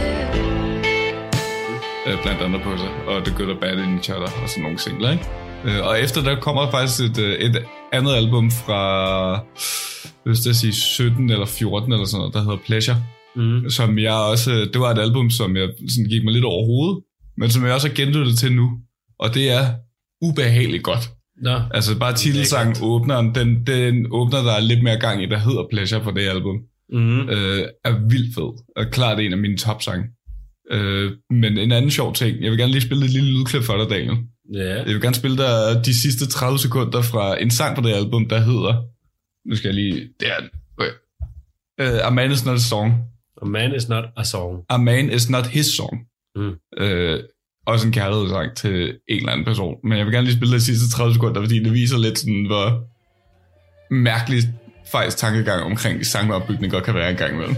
[2.08, 4.64] øh, blandt andet på sig, og The Good og Bad in Each Other, og sådan
[4.64, 5.26] nogle singler, ikke?
[5.66, 8.82] Øh, og efter der kommer faktisk et, øh, et andet album fra,
[10.28, 12.98] hvis jeg sige 17 eller 14 eller sådan noget, der hedder Pleasure,
[13.36, 13.70] Mm.
[13.70, 16.66] som jeg også, øh, det var et album, som jeg sådan gik mig lidt over
[16.66, 17.04] hovedet,
[17.38, 18.70] men som jeg også har genlyttet til nu,
[19.20, 19.66] og det er
[20.22, 21.10] ubehageligt godt.
[21.44, 25.38] Nå, Altså bare titelsangen åbneren, den, den åbner der er lidt mere gang i, der
[25.38, 26.56] hedder Pleasure på det album
[26.94, 27.20] mm.
[27.30, 30.06] øh, er vildt fed, og klart en af mine topsange.
[30.72, 33.78] Øh, men en anden sjov ting, jeg vil gerne lige spille et lille lydklip for
[33.78, 34.18] dig, Daniel.
[34.54, 34.76] ja.
[34.76, 38.26] Jeg vil gerne spille dig de sidste 30 sekunder fra en sang på det album,
[38.30, 38.74] der hedder,
[39.48, 40.50] nu skal jeg lige, det er den.
[41.82, 42.94] Uh, A Man Is Not A Song.
[43.42, 44.66] A man is not a song.
[44.70, 46.08] A Man Is Not His Song.
[46.36, 46.56] Mm.
[46.78, 47.20] Øh,
[47.66, 49.76] også en kærlighedssang til en eller anden person.
[49.84, 52.46] Men jeg vil gerne lige spille de sidste 30 sekunder, fordi det viser lidt sådan,
[52.46, 52.84] hvor
[53.94, 54.44] mærkelig
[54.92, 57.56] faktisk tankegang omkring sangopbygning godt kan være en gang imellem.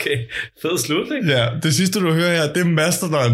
[0.00, 0.16] Okay,
[0.62, 1.28] fed slutning.
[1.28, 3.32] Ja, det sidste du hører her, det er Mastodon.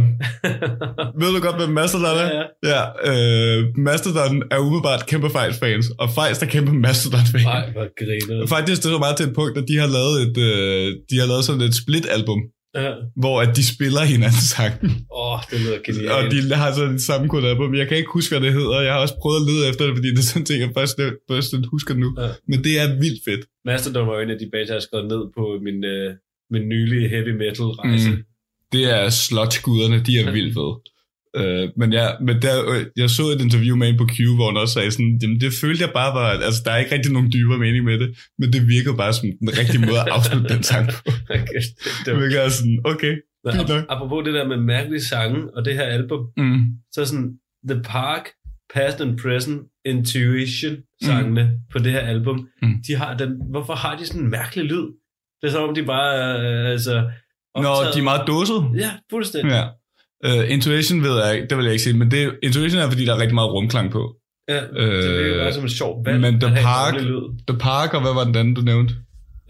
[1.21, 2.29] Ved du godt, hvem Mastodon er?
[2.39, 7.45] Ja, ja øh, Mastodon er umiddelbart kæmpe Fejs-fans, og Fejs er kæmpe Mastodon-fans.
[7.45, 8.47] Nej, hvor griner.
[8.47, 11.19] Faktisk det er så meget til et punkt, at de har lavet, et, øh, de
[11.21, 12.41] har lavet sådan et split-album,
[12.85, 12.93] Ja.
[13.23, 14.75] hvor at de spiller hinandens sang.
[14.85, 16.11] Åh, oh, det lyder genialt.
[16.17, 17.75] og de har sådan et sammenkunnet album.
[17.75, 18.81] Jeg kan ikke huske, hvad det hedder.
[18.81, 20.71] Jeg har også prøvet at lede efter det, fordi det er sådan en ting, jeg
[20.79, 20.97] først,
[21.31, 22.09] først husker nu.
[22.21, 22.29] Ja.
[22.51, 23.43] Men det er vildt fedt.
[23.69, 26.09] Mastodon var jo en af de bands, jeg har skrevet ned på min, øh,
[26.51, 28.11] min nylige heavy metal rejse.
[28.11, 28.23] Mm.
[28.73, 30.75] Det er sludge-guderne, de er vildt fede.
[31.39, 34.47] Øh, men ja, men der, øh, jeg så et interview med en på Q, hvor
[34.51, 37.13] han også sagde sådan, jamen, det følte jeg bare var, altså der er ikke rigtig
[37.13, 40.49] nogen dybere mening med det, men det virker bare som den rigtige måde at afslutte
[40.55, 40.97] den sang på.
[41.37, 41.61] Okay,
[42.07, 43.15] det, virker sådan, okay,
[43.47, 46.61] ap- apropos det der med mærkelige sange og det her album, Mm.
[46.93, 47.31] så sådan
[47.71, 48.25] The Park,
[48.75, 51.51] Past and Present, Intuition sangene mm.
[51.73, 52.75] på det her album, Mm.
[52.89, 54.87] de har den, hvorfor har de sådan en mærkelig lyd?
[55.47, 56.95] Det er som om de bare øh, altså
[57.57, 57.63] Nå,
[57.95, 58.61] de er meget dåset.
[58.79, 59.51] Ja, fuldstændig.
[59.53, 59.65] Ja.
[60.29, 63.05] Uh, intuition ved jeg ikke, det vil jeg ikke sige, men det, intuition er, fordi
[63.05, 64.15] der er rigtig meget rumklang på.
[64.49, 66.21] Ja, det Øh, er bare som et sjovt valg.
[66.21, 66.95] men The en Park-.
[67.49, 68.95] The Park, og hvad var den anden, du nævnte?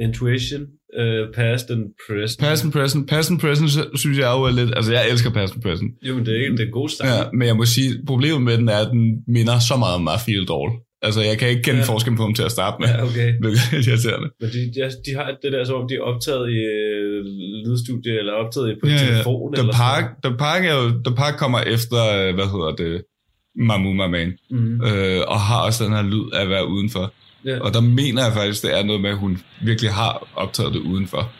[0.00, 0.62] Intuition,
[1.00, 2.40] uh, Past and Present.
[2.40, 3.08] Past and Present.
[3.08, 4.70] Past and Present sy- synes jeg jo er lidt...
[4.76, 5.90] Altså, jeg elsker Past and Present.
[6.02, 7.08] Jo, men det er ikke det er en god sang.
[7.10, 10.08] Ja, men jeg må sige, problemet med den er, at den minder så meget om
[10.26, 10.70] Feel It All.
[11.02, 11.84] Altså, jeg kan ikke kende Ja.
[11.86, 11.92] ja.
[11.92, 12.88] forskel på dem til at starte med.
[12.88, 13.28] ja okay.
[13.42, 14.28] Hvilket er irriterende.
[14.40, 17.24] Men de, de, de har det der, som om de er optaget i øh,
[17.66, 18.98] lydstudie, eller optaget på Ja, ja.
[18.98, 19.52] telefon.
[19.54, 23.02] The eller Park, The Park, er jo, The Park kommer efter, øh, hvad hedder det,
[23.58, 24.80] Mamu Man, Mm.
[24.86, 27.12] øh, og har også den her lyd af at være udenfor.
[27.44, 27.58] Ja.
[27.60, 30.80] Og der mener jeg faktisk, det er noget med, at hun virkelig har optaget det
[30.80, 31.32] udenfor.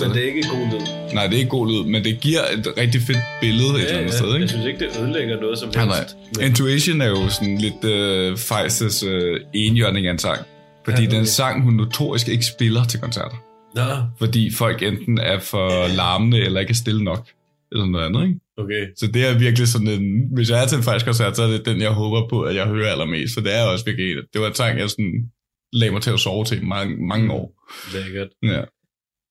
[0.00, 0.08] Jeg, sådan.
[0.10, 1.14] men det er ikke god lyd.
[1.14, 3.98] Nej, det er ikke god lyd, men det giver et rigtig fedt billede et eller
[3.98, 4.40] andet sted, ikke?
[4.40, 6.16] Jeg synes ikke, det ødelægger noget som Nej, helst.
[6.36, 6.46] nej.
[6.46, 10.40] Intuition er jo sådan lidt øh, Fejses øh, enhjørning af en sang.
[10.84, 11.16] Fordi Ja, ja, okay.
[11.16, 13.36] den sang, hun notorisk ikke spiller til koncerter.
[13.74, 13.82] Nå,
[14.18, 17.26] Fordi folk enten er for larmende, eller ikke er stille nok.
[17.72, 18.40] Eller noget andet, ikke?
[18.58, 18.86] okay.
[18.96, 20.02] Så det er virkelig sådan en...
[20.34, 22.56] Hvis jeg er til en faktisk koncert, så er det den, jeg håber på, at
[22.56, 23.34] jeg hører allermest.
[23.34, 24.14] Så det er også virkelig...
[24.32, 25.30] Det var en sang, jeg sådan
[25.72, 27.52] lagde mig til at sove til mange, mange år.
[27.94, 28.28] Lækkert.
[28.42, 28.60] Ja,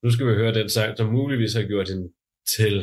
[0.06, 2.08] Nu skal vi høre den sang, som muligvis har gjort hende
[2.58, 2.76] til.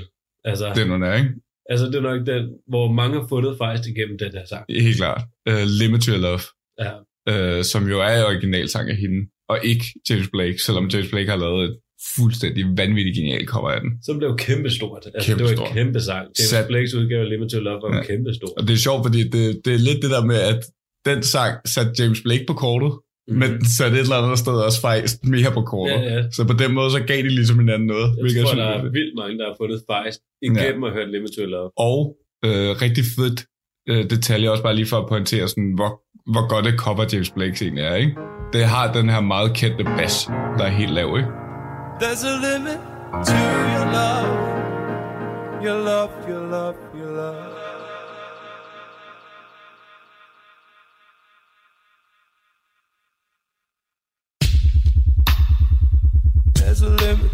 [0.45, 1.31] Altså, det er noget der, ikke?
[1.71, 4.65] altså det er nok den, hvor mange har fundet faktisk igennem den her sang.
[4.89, 5.23] Helt klart.
[5.51, 6.43] Uh, Limit Your Love.
[6.85, 6.93] Ja.
[7.33, 11.37] øh, som jo er originalsang af hende, og ikke James Blake, selvom James Blake har
[11.37, 11.75] lavet et
[12.17, 13.91] fuldstændig vanvittigt genialt cover af den.
[14.07, 15.03] Som blev kæmpestort.
[15.15, 15.51] Altså, Kæmpestort.
[15.51, 16.25] Det var en kæmpe sang.
[16.39, 17.97] James Sat- Blakes udgave af Limit to Love var ja.
[17.97, 18.03] Ja.
[18.11, 18.49] kæmpestor.
[18.59, 20.61] Og det er sjovt, fordi det, det er lidt det der med, at
[21.11, 22.93] den sang satte James Blake på kortet,
[23.33, 23.39] mm.
[23.39, 25.95] men satte et eller andet sted også faktisk mere på kortet.
[25.95, 26.31] Ja, ja.
[26.37, 28.09] Så på den måde, så gav de ligesom hinanden noget.
[28.37, 28.93] Jeg tror, er der er fedt.
[28.93, 30.89] vildt mange, der har fundet faktisk igennem ja.
[30.89, 31.71] at høre Limit to Love.
[31.89, 31.99] Og
[32.45, 33.39] øh, rigtig fedt
[33.91, 35.91] øh, detalje, også bare lige for at pointere, sådan, hvor,
[36.33, 37.95] hvor godt et cover James Blake egentlig er.
[37.95, 38.13] Ikke?
[38.53, 40.27] Det har den her meget kendte bass,
[40.59, 41.09] der er helt lav.
[41.17, 41.29] Ikke?
[42.01, 42.79] There's a limit
[43.29, 43.39] to
[43.75, 44.53] your love.
[45.65, 47.62] Your love, your love, your love.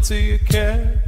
[0.03, 1.01] To your care.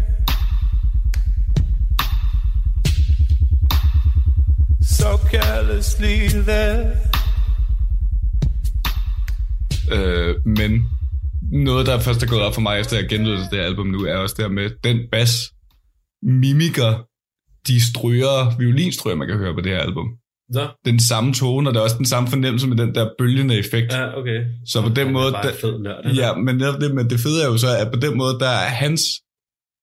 [4.82, 6.96] So carelessly there.
[9.92, 10.88] Øh, men
[11.52, 14.04] noget, der først er gået op for mig, efter jeg genlyttede det her album nu,
[14.04, 15.52] er også det her med den bas
[16.22, 17.06] mimiker
[17.66, 20.19] de stryger, violinstryger, man kan høre på det her album.
[20.52, 20.68] Så?
[20.84, 23.92] Den samme tone, og det er også den samme fornemmelse med den der bølgende effekt.
[23.92, 24.44] Ja, okay.
[24.66, 25.26] Så på den måde...
[25.26, 26.06] er bare der- fed nørd.
[26.14, 28.68] Ja, men det, men det fede er jo så, at på den måde, der er
[28.68, 29.02] hans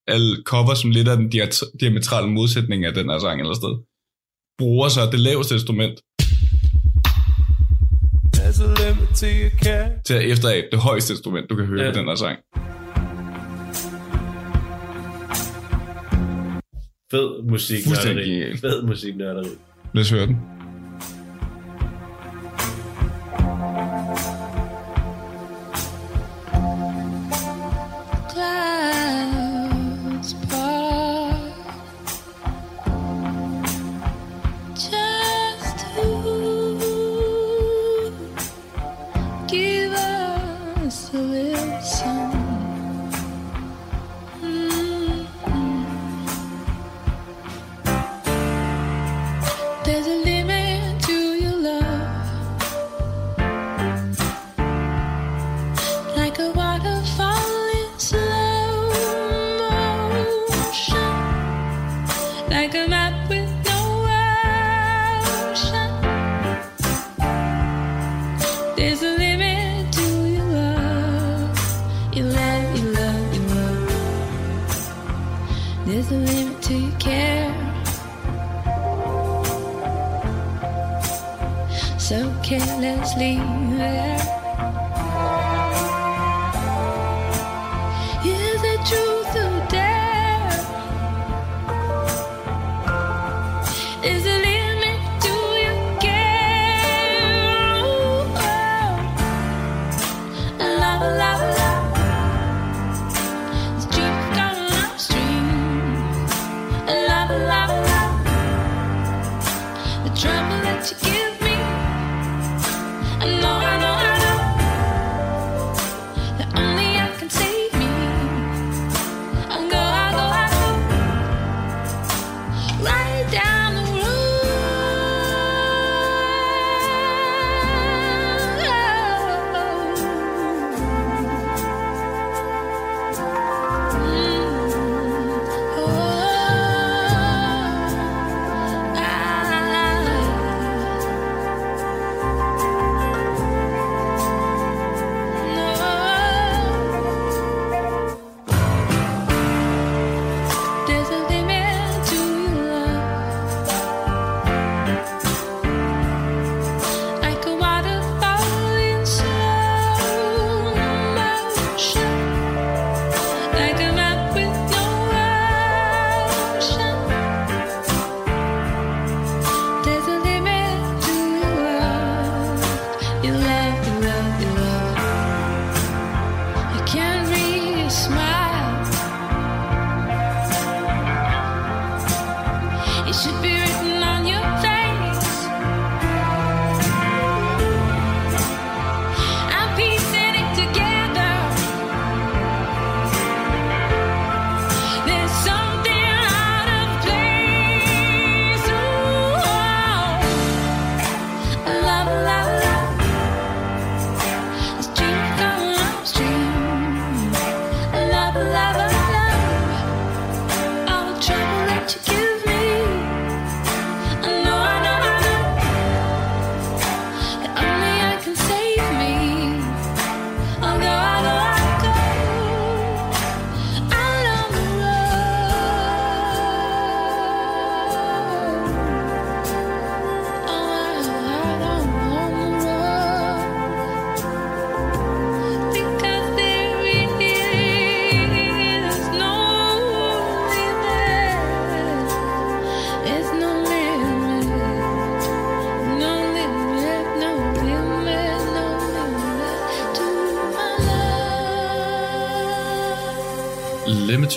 [0.07, 1.29] al cover, som lidt af den
[1.79, 3.73] diametrale modsætning af den her sang eller sted,
[4.57, 5.99] bruger så det laveste instrument
[8.37, 9.89] There's a limit to your care.
[10.05, 11.91] til at efterabe det højeste instrument, du kan høre Ja.
[11.91, 12.37] på den her sang.
[17.11, 17.83] Fed musik.
[18.61, 19.47] Fed musik nørderi.
[19.93, 20.37] Lad os høre den.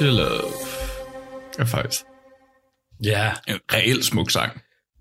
[0.01, 0.53] Limited Love
[1.59, 2.01] er faktisk
[3.05, 4.53] Ja, en reelt smuk sang.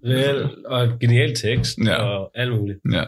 [0.04, 1.96] vel, og en genial tekst, Ja.
[1.96, 2.80] og alt muligt.
[2.94, 3.04] Ja.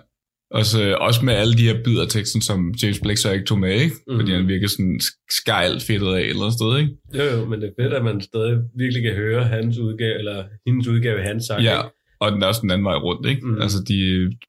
[0.51, 3.73] Også, også med alle de her bidder teksten, som James Blake så ikke tog med,
[3.81, 3.95] ikke?
[4.07, 4.19] Mm.
[4.19, 6.91] Fordi han virker sådan skejlt fedtet af et eller andet sted, ikke?
[7.17, 10.43] Jo, jo, men det er fedt, at man stadig virkelig kan høre hans udgave, eller
[10.67, 11.63] hendes udgave af hans sang.
[11.63, 11.95] Ja, ikke?
[12.19, 13.47] og den er også den anden vej rundt, ikke?
[13.47, 13.61] Mm.
[13.61, 13.97] Altså, de,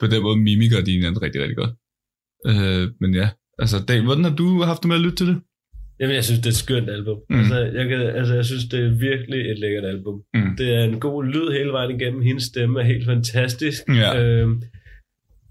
[0.01, 1.70] på den måde mimikker de hinanden rigtig, rigtig godt.
[2.47, 3.28] Øh, men ja,
[3.59, 5.40] altså, Dan, hvordan har du haft det med at lytte til det?
[6.03, 7.18] Jamen, jeg synes, det er et skønt album.
[7.30, 7.38] Mm.
[7.38, 10.22] Altså, jeg kan, altså, jeg synes, det er virkelig et lækkert album.
[10.34, 10.57] Mm.
[10.59, 12.22] Det er en god lyd hele vejen igennem.
[12.22, 13.82] Hendes stemme er helt fantastisk.
[13.88, 14.22] Ja.
[14.22, 14.62] Øhm,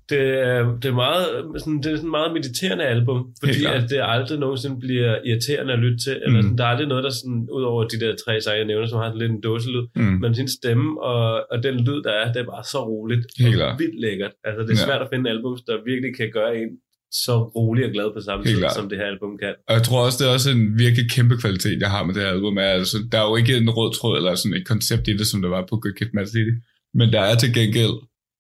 [0.09, 1.25] det, er, det, er meget,
[1.61, 5.73] sådan, det er sådan et meget mediterende album, fordi at det aldrig nogensinde bliver irriterende
[5.73, 6.15] at lytte til.
[6.25, 6.43] Eller Mm.
[6.43, 8.87] sådan, der er aldrig noget, der sådan, ud over de der tre sange, jeg nævner,
[8.87, 9.83] som har sådan lidt en dåselyd.
[9.95, 10.01] Mm.
[10.21, 13.25] Men sin stemme og, og den lyd, der er, det er bare så roligt.
[13.39, 14.33] Helt og vildt lækkert.
[14.47, 14.85] Altså, det er Ja.
[14.87, 16.69] svært at finde album, der virkelig kan gøre en
[17.11, 19.53] så rolig og glad på samme tid, som det her album kan.
[19.67, 22.23] Og jeg tror også, det er også en virkelig kæmpe kvalitet, jeg har med det
[22.23, 22.57] her album.
[22.57, 25.27] Er, altså, der er jo ikke en rød tråd eller sådan et koncept i det,
[25.27, 26.53] som der var på Good Kid, Mad City.
[26.93, 27.95] Men der er til gengæld,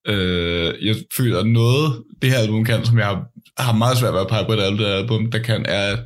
[0.07, 3.25] øh, jeg føler noget, det her album kan, som jeg har,
[3.57, 5.99] har meget svært ved at pege på et album, album, der kan, er, at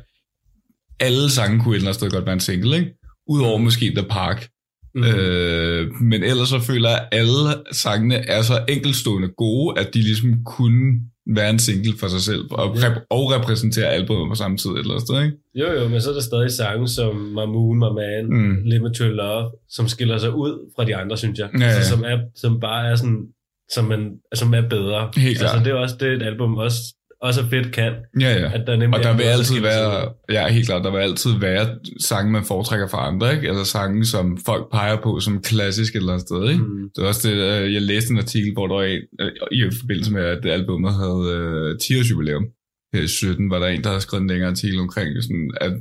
[1.00, 2.90] alle sange kunne et eller andet sted godt være en single, ikke?
[3.28, 4.48] Udover måske The Park.
[4.94, 5.04] Mm.
[5.04, 9.98] Øh, men ellers så føler jeg, at alle sangene er så enkeltstående gode, at de
[9.98, 12.88] ligesom kunne være en single for sig selv, og, Ja.
[12.88, 15.36] rep- og repræsentere albumet på samme tid et eller andet sted, ikke?
[15.54, 18.56] Jo, jo, men så er der stadig sange som My Moon, My Man, Mm.
[18.64, 21.48] Limit to Love, som skiller sig ud fra de andre, synes jeg.
[21.58, 21.70] Ja, ja.
[21.72, 23.26] Altså, som, er, som bare er sådan,
[23.70, 25.10] som, man, som er bedre.
[25.16, 25.64] Helt altså, klart.
[25.64, 26.78] det er også det, et album også,
[27.26, 27.92] også fedt kan.
[28.20, 28.50] Ja, ja.
[28.54, 31.38] At der nemlig Og der er vil altid være, ja, helt klart, der vil altid
[31.40, 31.68] være
[32.00, 33.48] sange, man foretrækker fra andre, ikke?
[33.48, 36.64] Eller sange, som folk peger på som klassisk eller andet sted, ikke?
[36.64, 36.90] Mm.
[36.96, 39.70] Det var også det, øh, jeg læste en artikel, hvor der var en, øh, i
[39.80, 42.46] forbindelse med, at det albumet havde øh, 10 års jubilæum.
[42.94, 45.72] Her i 17 var der en, der havde skrevet en længere artikel omkring, sådan, at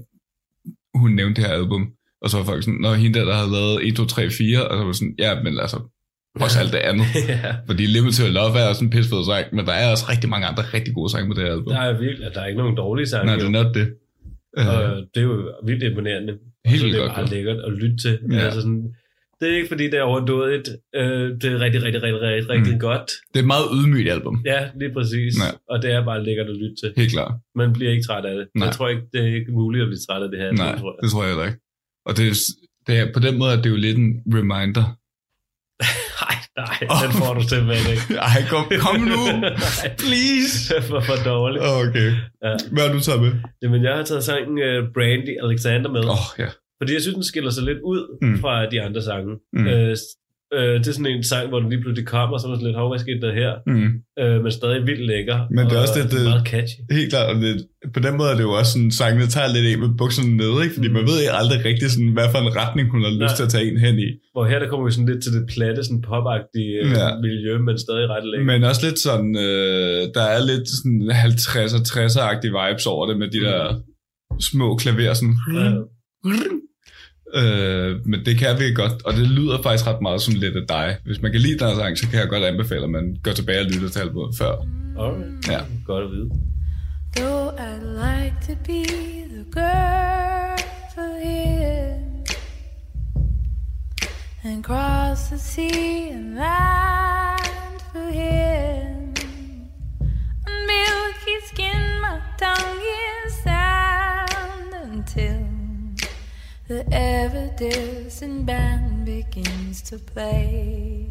[0.95, 1.91] hun nævnte det her album.
[2.21, 4.67] Og så var folk sådan, når hende der, der havde lavet 1, 2, 3, 4,
[4.67, 5.79] og så var sådan, ja, men altså,
[6.41, 7.05] også alt det andet.
[7.27, 10.47] ja, Fordi Limited Love er også en pissefed sang, men der er også rigtig mange
[10.47, 11.73] andre rigtig gode sange på det her album.
[11.73, 13.25] der er virkelig, der er ikke nogen dårlige sange.
[13.25, 13.88] Nej, det er nok det.
[14.59, 16.33] Øh, Og det er jo vildt imponerende.
[16.65, 18.19] Helt så det er bare lækkert at lytte til.
[18.31, 18.38] Ja.
[18.38, 18.83] Altså sådan,
[19.39, 20.51] det er ikke fordi, det er overdået.
[20.95, 22.79] Øh, det er rigtig, rigtig, rigtig, rigtig, rigtig Mm.
[22.79, 23.07] godt.
[23.33, 24.41] det er et meget ydmygt album.
[24.45, 25.33] Ja, lige præcis.
[25.43, 25.49] Ja.
[25.73, 26.93] Og det er bare lækkert at lytte til.
[26.97, 27.33] Helt klart.
[27.55, 28.47] Man bliver ikke træt af det.
[28.55, 28.65] Nej.
[28.67, 30.51] Jeg tror ikke, det er ikke muligt at blive træt af det her.
[30.51, 30.99] Nej, tror jeg.
[31.03, 31.59] det tror jeg heller ikke.
[32.05, 32.33] Og det er,
[32.88, 34.86] det er, på den måde er det jo lidt en reminder
[36.21, 38.15] Nej, nej, den får du simpelthen ikke.
[38.32, 39.21] Ej, kom, kom nu.
[40.03, 40.82] Please.
[40.88, 41.63] for, for dårligt.
[41.65, 42.09] Okay.
[42.45, 42.53] Ja.
[42.71, 43.32] Hvad har du taget med?
[43.61, 46.03] Jamen, jeg har taget sangen uh, Brandy Alexander med.
[46.03, 46.47] Åh, oh, ja.
[46.82, 48.39] Fordi jeg synes, den skiller sig lidt ud Mm.
[48.41, 49.34] fra de andre sange.
[49.53, 49.67] Mm.
[49.67, 49.97] Øh,
[50.57, 52.57] øh, det er sådan en sang, hvor den lige pludselig kommer, og så er man
[52.59, 53.51] sådan lidt, hov, hvad skete der her?
[53.71, 53.89] Mm.
[54.21, 55.37] Øh, men stadig vildt lækker.
[55.55, 56.79] Men det er og også det- det- meget catchy.
[56.99, 57.51] Helt klart, og det,
[57.95, 60.31] på den måde er det jo også sådan, sangen der tager lidt af med bukserne
[60.41, 60.73] nede, ikke?
[60.77, 63.35] Fordi man ved ikke aldrig rigtig, sådan, hvad for en retning hun har lyst Nej.
[63.39, 64.09] til at tage en hen i.
[64.33, 67.07] Hvor her der kommer vi sådan lidt til det platte, sådan popagtige øh, Ja.
[67.27, 68.45] miljø, men stadig ret lækker.
[68.51, 73.27] Men også lidt sådan, øh, der er lidt sådan 50'er, 60'er-agtige vibes over det, med
[73.35, 73.59] de der
[74.51, 75.35] små klaver, sådan...
[75.59, 75.69] Ja.
[77.36, 80.67] Øh, men det kan vi godt, og det lyder faktisk ret meget som lidt af
[80.67, 80.97] dig.
[81.05, 83.59] Hvis man kan lide den sang, så kan jeg godt anbefale, at man går tilbage
[83.59, 84.53] og lytter til albumet før.
[84.99, 85.47] Alright.
[85.47, 85.59] Ja.
[85.86, 86.29] Godt at vide.
[87.15, 88.83] Though I'd like to be
[89.36, 90.57] the girl
[90.95, 92.05] for him
[94.43, 96.64] and cross the sea and land
[107.57, 111.07] distant band begins to play.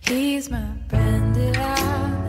[0.00, 2.23] He's my branded Alexander,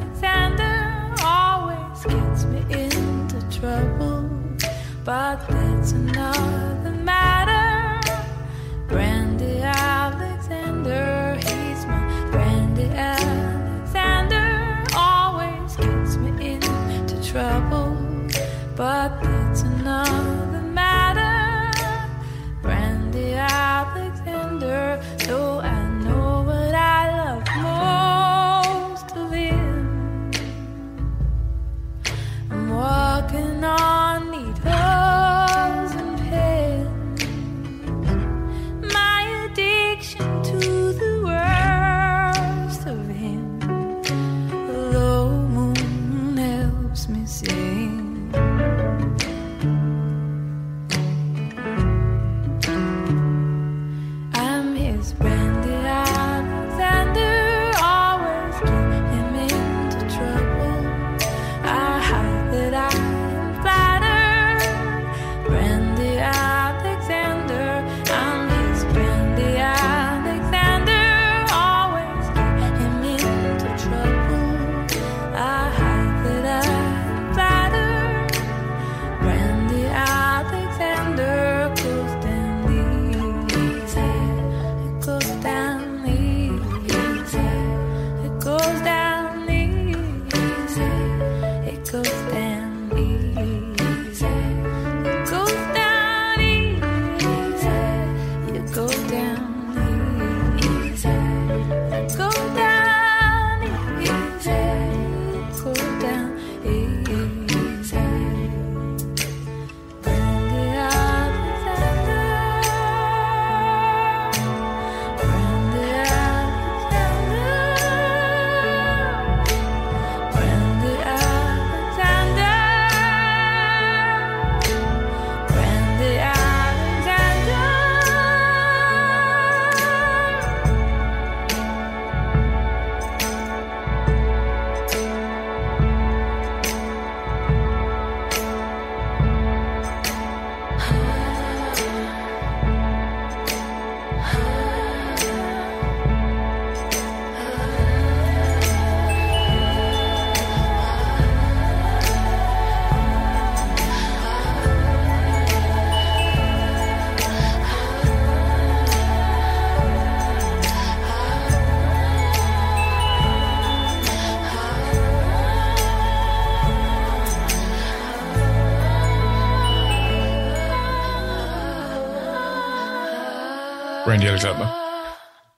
[174.50, 174.68] Alexander.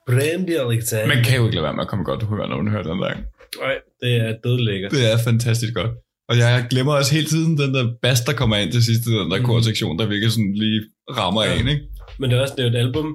[0.08, 1.14] Brandy Alexander.
[1.14, 2.98] Man kan jo ikke lade være med at komme godt humør, når man hører den
[3.02, 3.14] der.
[3.64, 4.90] Nej, det er dødlækkert.
[4.92, 5.90] Det er fantastisk godt.
[6.28, 9.10] Og jeg glemmer også hele tiden den der bass, der kommer ind til sidst i
[9.10, 9.46] den der Mhm.
[9.46, 10.80] korsektion, der virkelig sådan lige
[11.18, 11.60] rammer Ja.
[11.60, 11.82] en, ikke?
[12.18, 13.06] Men det er også det er et album,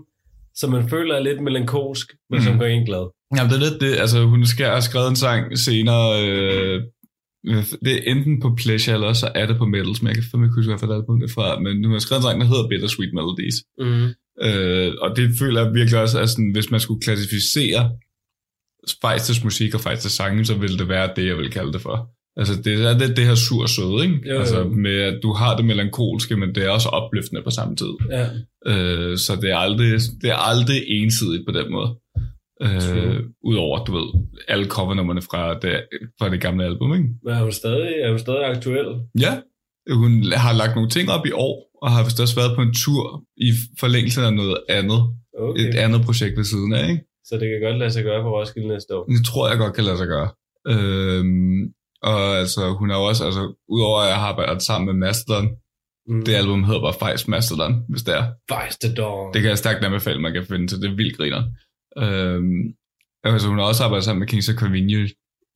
[0.56, 2.60] som man føler er lidt melankolsk, men som Mm.
[2.60, 3.06] gør en glad.
[3.38, 4.00] Jamen, det er lidt det.
[4.04, 6.06] Altså, hun skal have skrevet en sang senere.
[6.28, 6.82] Øh,
[7.86, 10.46] det er enten på Pleasure, eller så er det på Metals, men jeg kan fandme
[10.48, 11.60] ikke huske, hvad for et album det er fra.
[11.60, 13.58] Men hun har skrevet en sang, der hedder Bittersweet Melodies.
[13.80, 14.08] Mm.
[14.42, 17.92] Øh, og det føler jeg virkelig også, at sådan, hvis man skulle klassificere
[19.02, 22.10] Fejstes musik og Fejstes sange, så ville det være det, jeg vil kalde det for.
[22.38, 24.30] Altså, det er lidt det her sur søde, ikke?
[24.30, 24.40] Jo, jo.
[24.40, 27.94] Altså, med at du har det melankolske, men det er også opløftende på samme tid.
[28.10, 28.28] Ja.
[28.66, 31.96] Øh, så det er, aldrig, det er aldrig ensidigt på den måde.
[32.62, 33.20] Øh.
[33.44, 34.08] Udover, du ved,
[34.48, 35.84] alle covernummerne fra det,
[36.20, 37.08] fra det gamle album, ikke?
[37.24, 38.86] Men er hun stadig, er hun stadig aktuel?
[39.20, 39.34] Ja,
[39.92, 42.74] hun har lagt nogle ting op i år, og har vist også været på en
[42.84, 43.04] tur
[43.48, 45.02] i forlængelse af noget andet.
[45.40, 45.62] Okay.
[45.70, 47.04] Et andet projekt ved siden af, ikke?
[47.28, 49.04] Så det kan godt lade sig gøre på Roskilde næste år.
[49.06, 50.30] Det tror jeg godt kan lade sig gøre.
[50.74, 51.62] Øhm,
[52.12, 53.44] og altså, hun har jo også, altså,
[53.76, 55.48] udover at jeg har arbejdet sammen med Mastodon,
[56.08, 56.22] Mm.
[56.26, 58.26] det album hedder bare faktisk Mastodon, hvis det er.
[58.52, 59.34] Vice the Dawn.
[59.34, 60.82] Det kan jeg stærkt anbefale, man kan finde til.
[60.82, 61.44] Det er vildt griner.
[62.04, 62.62] Øhm,
[63.24, 65.14] altså, hun har også arbejdet sammen med Kings of Convenience,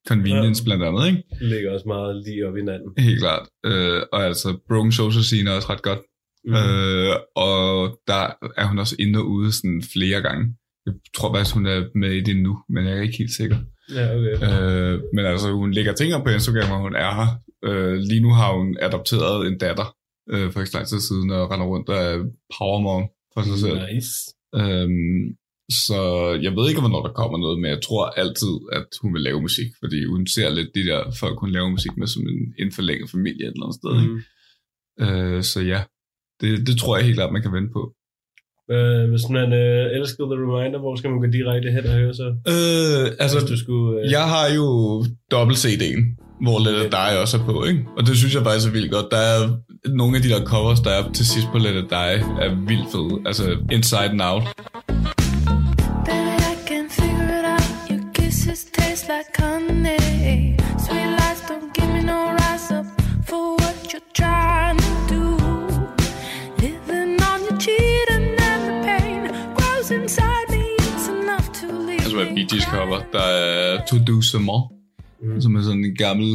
[0.08, 0.66] Convenience ja.
[0.68, 1.24] blandt andet, ikke?
[1.40, 2.90] Det ligger også meget lige op i hinanden.
[2.98, 3.46] Helt klart.
[3.66, 6.00] Øh, og altså, Broken Social Scene er også ret godt.
[6.48, 6.54] Mm.
[6.54, 8.24] Øh, og der
[8.58, 10.56] er hun også inde og ude sådan flere gange.
[10.86, 13.58] Jeg tror faktisk, hun er med i det nu, men jeg er ikke helt sikker.
[13.96, 14.36] Ja, okay.
[14.48, 17.30] Øh, men altså, hun lægger ting op på Instagram, og hun er her.
[17.68, 19.96] Øh, lige nu har hun adopteret en datter
[20.30, 22.20] øh, for ikke så lang tid siden, og render rundt af
[22.58, 23.80] powermom for sig selv.
[23.94, 24.14] Nice.
[24.56, 25.24] Øhm,
[25.86, 26.00] så
[26.46, 29.42] jeg ved ikke, hvornår der kommer noget, men jeg tror altid, at hun vil lave
[29.42, 32.72] musik, fordi hun ser lidt de der folk, hun laver musik med, som en, en
[32.72, 33.94] forlænget familie et eller andet sted.
[33.94, 34.04] Mm.
[34.04, 34.24] Ikke?
[35.04, 35.84] Øh, så ja,
[36.42, 37.82] det, det tror jeg helt klart, man kan vente på.
[38.72, 42.14] Øh, hvis man øh, elsker The Reminder, hvor skal man gå direkte hen og høre
[42.14, 42.28] så?
[42.54, 44.02] Øh, altså, Hvis du skulle...
[44.02, 44.68] Øh, Jeg har jo
[45.32, 46.02] dobbelt CD'en,
[46.46, 47.82] hvor Let It Die også er på, ikke?
[47.98, 49.08] Og det synes jeg faktisk er vildt godt.
[49.12, 49.40] Der er
[50.02, 52.88] nogle af de der covers, der er til sidst på Let It Die, er vildt
[52.94, 53.14] fede.
[53.30, 54.44] Altså Inside and Out.
[56.08, 57.68] Baby, I can figure it out.
[57.92, 60.58] Your kisses taste like honey.
[60.86, 62.86] Sweet lies don't give me no rise up
[63.30, 63.57] for
[72.38, 74.70] Bee Gees cover, der er To Do Some More,
[75.22, 75.42] mm.
[75.42, 76.30] som er sådan en gammel,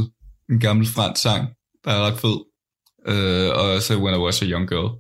[0.51, 1.49] en gammel fransk sang,
[1.85, 2.39] der er ret fed.
[3.13, 4.91] Øh, og så When I Was a Young Girl.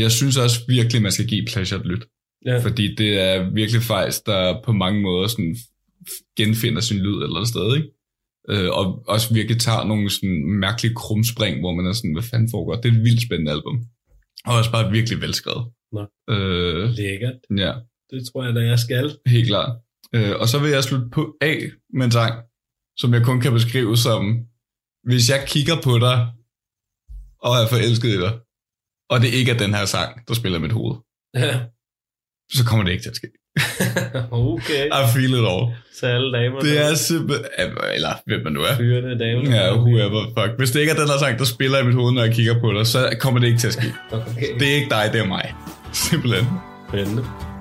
[0.00, 2.04] Jeg synes også virkelig, man skal give Pleasure et lyt.
[2.46, 2.58] ja.
[2.58, 5.56] Fordi det er virkelig faktisk, der på mange måder sådan
[6.36, 7.88] genfinder sin lyd eller andet sted, ikke?
[8.50, 12.50] Øh, og også virkelig tager nogle sådan mærkelige krumspring, hvor man er sådan, hvad fanden
[12.50, 12.74] foregår?
[12.74, 13.76] Det er et vildt spændende album.
[14.46, 15.64] Og også bare virkelig velskrevet.
[15.92, 16.02] Nå.
[16.34, 17.38] Øh, Lækkert.
[17.64, 17.72] ja,
[18.10, 19.16] Det tror jeg da, jeg skal.
[19.26, 19.72] helt klart.
[20.14, 21.58] Øh, og så vil jeg slutte på af
[21.94, 22.34] med en sang,
[22.96, 24.38] som jeg kun kan beskrive som,
[25.04, 26.16] hvis jeg kigger på dig,
[27.40, 28.32] og er forelsket i dig,
[29.10, 30.96] og det ikke er den her sang, der spiller i mit hoved,
[31.34, 31.60] Ja.
[32.52, 33.28] så kommer det ikke til at ske.
[34.52, 34.86] okay.
[34.86, 35.64] I feel it all.
[35.94, 36.60] Så alle damer.
[36.60, 37.44] Det er simpelthen...
[37.94, 38.76] Eller hvem man nu er.
[38.76, 39.56] Fyrene, damer.
[39.56, 40.58] Ja, whoever, fuck.
[40.58, 42.60] Hvis det ikke er den her sang, der spiller i mit hoved, når jeg kigger
[42.60, 43.94] på dig, så kommer det ikke til at ske.
[44.12, 44.58] Okay.
[44.58, 45.54] Det er ikke dig, det er mig.
[45.92, 46.46] Simpelthen.
[46.88, 47.51] Spændende.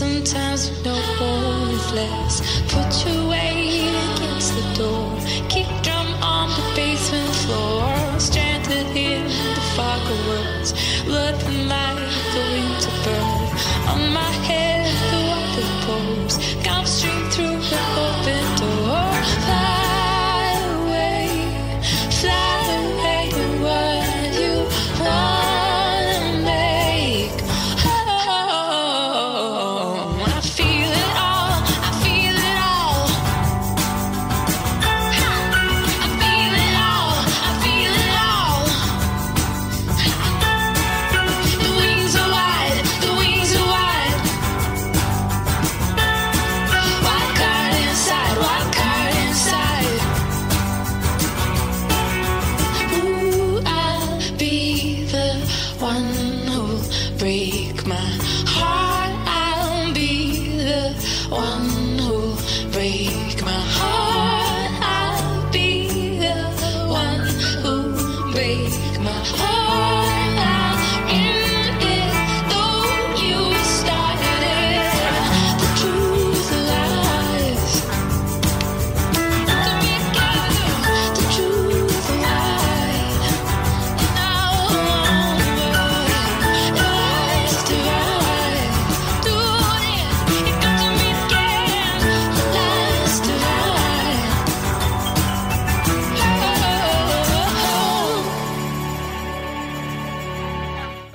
[0.00, 2.40] Sometimes is less.
[2.72, 5.12] Put your weight against the door.
[5.50, 7.84] Kick drum on the basement floor.
[8.18, 10.72] Stranded in the fog of words.
[11.06, 11.98] Looking like
[12.32, 13.48] the winter bird.
[13.92, 16.38] On my head, the water pours.
[16.64, 18.19] Come stream through the open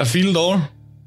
[0.02, 0.60] I feel it all.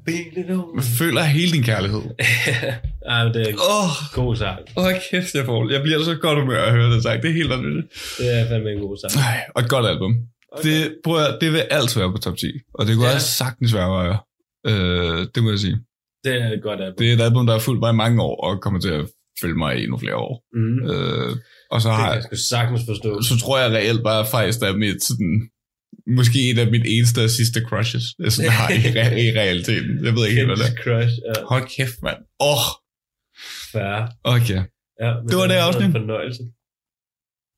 [0.05, 0.71] Bilen over.
[0.75, 2.01] Jeg føler hele din kærlighed.
[3.09, 4.59] Men det er en Åh, oh, god sang.
[4.75, 5.71] oh, kæft, jeg får.
[5.71, 7.21] Jeg bliver så godt humør at høre det sagt.
[7.23, 7.87] Det er helt vanvittigt.
[8.17, 9.23] Det er fandme en god sang.
[9.25, 10.11] Ej, og et godt album.
[10.51, 10.69] Okay.
[10.69, 12.45] Det, prøv at, det vil altid være på top 10.
[12.73, 13.09] Og det kunne Ja.
[13.09, 13.15] ja.
[13.15, 14.19] også sagtens være højere.
[14.67, 15.77] Øh, det må jeg sige.
[16.23, 16.95] Det er et godt album.
[16.99, 19.05] Det er et album, der har fulgt mig i mange år, og kommer til at
[19.41, 20.33] følge mig i endnu flere år.
[20.53, 20.89] Mm.
[20.91, 21.35] Øh,
[21.71, 23.21] og så Det har kan jeg, sagtens forstå.
[23.21, 25.33] så tror jeg reelt bare, at faktisk er mit sådan,
[26.17, 30.05] måske en af mine eneste og sidste crushes, jeg sådan har i, re- i realiteten.
[30.05, 31.15] Jeg ved ikke helt, hvad det Candy Crush.
[31.25, 31.45] Ja, er.
[31.51, 32.17] Hold kæft, mand.
[32.39, 32.65] Åh, oh,
[33.71, 33.97] fair.
[34.35, 34.61] okay.
[35.03, 35.91] Ja, Det var det afsnit.
[35.91, 36.43] Fornøjelse.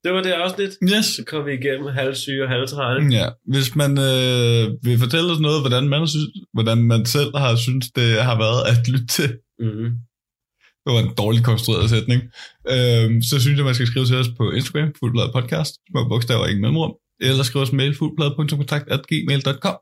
[0.04, 0.72] Det var det afsnit.
[0.94, 1.06] Yes.
[1.06, 3.16] Så kom vi igennem halvsyge og halvtræne.
[3.20, 7.56] Ja, hvis man øh, vil fortælle os noget, hvordan man, synes, hvordan man selv har
[7.56, 9.30] synes det har været at lytte til,
[9.64, 9.90] Mm.
[10.84, 12.22] det var en dårligt konstrueret sætning,
[12.74, 16.46] øh, så synes jeg, man skal skrive til os på Instagram, fuldbladet podcast, små bogstaver,
[16.48, 19.78] ingen mellemrum, eller skrive os mail, fuldbladet.kontakt.gmail.com.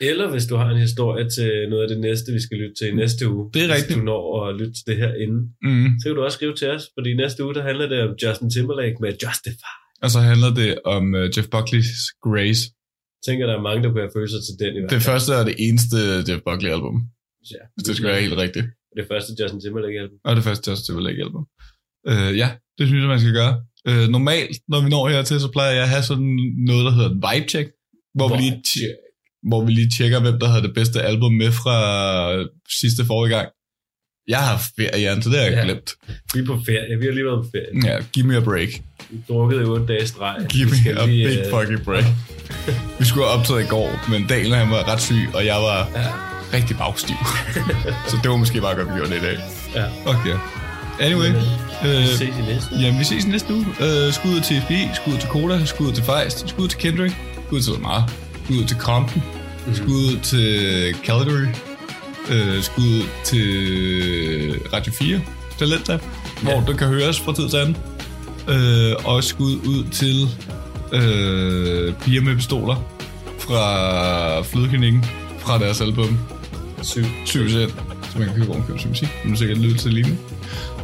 [0.00, 2.86] Eller hvis du har en historie til noget af det næste, vi skal lytte til
[2.92, 3.50] i næste uge.
[3.54, 3.98] Det er hvis rigtigt.
[3.98, 5.42] du når at lytte til det her inden.
[5.62, 5.88] Mm.
[6.00, 8.50] Så kan du også skrive til os, fordi næste uge, der handler det om Justin
[8.50, 9.72] Timberlake med Justify.
[10.04, 11.94] Og så handler det om uh, Jeff Buckley's
[12.26, 12.62] Grace.
[13.18, 15.30] Jeg tænker, der er mange, der kunne have følelser til den i hvert Det første
[15.38, 16.96] er det eneste Jeff Buckley album,
[17.54, 17.62] Ja.
[17.74, 18.66] hvis det skal være helt rigtigt.
[18.98, 20.18] Det første Justin Timberlake album.
[20.28, 21.44] Og det første Justin Timberlake album.
[22.10, 23.54] Uh, ja, det synes jeg, man skal gøre.
[23.88, 27.10] Uh, normalt, når vi når hertil, så plejer jeg at have sådan noget, der hedder
[27.10, 27.68] et vibe check,
[28.14, 28.62] hvor vi lige
[29.48, 31.76] hvor vi lige tjekker, hvem der havde det bedste album med fra
[32.80, 33.48] sidste forrige gang.
[34.28, 35.62] Jeg har haft ferie, Jan, så det har jeg Ja.
[35.64, 35.90] glemt.
[36.34, 36.98] Vi er på ferie.
[37.00, 37.94] Vi har lige været på ferie.
[37.94, 38.68] Ja, give me a break.
[39.10, 40.46] Vi har drukket i otte dage i streg.
[40.48, 42.04] Give me a lige, big øh, fucking break.
[43.00, 45.78] Vi skulle have optaget i går, men Daniel han var ret syg, og jeg var
[45.94, 46.06] Ja.
[46.56, 47.16] rigtig bagstiv.
[48.10, 49.38] så det var måske bare godt, vi gjorde det i dag.
[49.74, 49.84] Ja.
[50.06, 50.36] Okay.
[51.02, 51.30] Anyway.
[51.82, 52.68] Vi Øh, ses i næste.
[52.80, 53.66] jamen, vi ses i næste uge.
[53.80, 57.14] Øh, skud til FBI, skud til Koda, skud til Feist, skud til Kendrick,
[57.46, 58.10] skud til Lamar,
[58.44, 59.22] skud til Compton,
[59.66, 59.74] Mhm.
[59.74, 61.46] skud til Calgary,
[62.30, 65.20] øh, skud til Radio 4,
[65.58, 65.98] Talenta,
[66.42, 67.76] hvor du kan høres fra tid til anden.
[68.48, 70.28] Øh, og skud ud til
[70.92, 72.84] øh, Piger med pistoler
[73.38, 75.04] fra Flødeklinikken
[75.38, 76.18] fra deres album
[76.82, 77.04] Syv.
[77.26, 77.74] 7 cent,
[78.12, 79.08] så man kan købe ovenkøbe sin musik.
[79.24, 80.16] Man kan sikkert lytte til lige nu.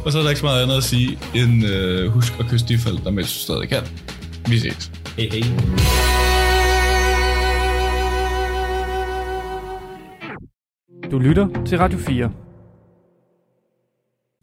[0.05, 2.67] Og så er der ikke så meget andet at sige, end øh, husk at kysse
[2.67, 3.83] de forældre, mens du stadig kan.
[4.47, 4.91] Vi ses.
[5.17, 5.43] Hej hej.
[11.11, 12.31] Du lytter til Radio 4.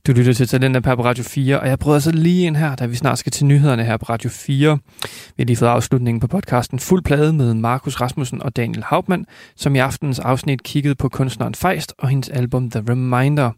[0.07, 2.87] Du lytter til Talenter på Radio 4, og jeg bryder så lige ind her, da
[2.87, 4.79] vi snart skal til nyhederne her på Radio 4.
[5.03, 9.27] Vi har lige fået afslutningen på podcasten Fuld Plade med Markus Rasmussen og Daniel Hauptmann,
[9.57, 13.51] som i aftenens afsnit kiggede på kunstneren Feist og hendes album The Reminder.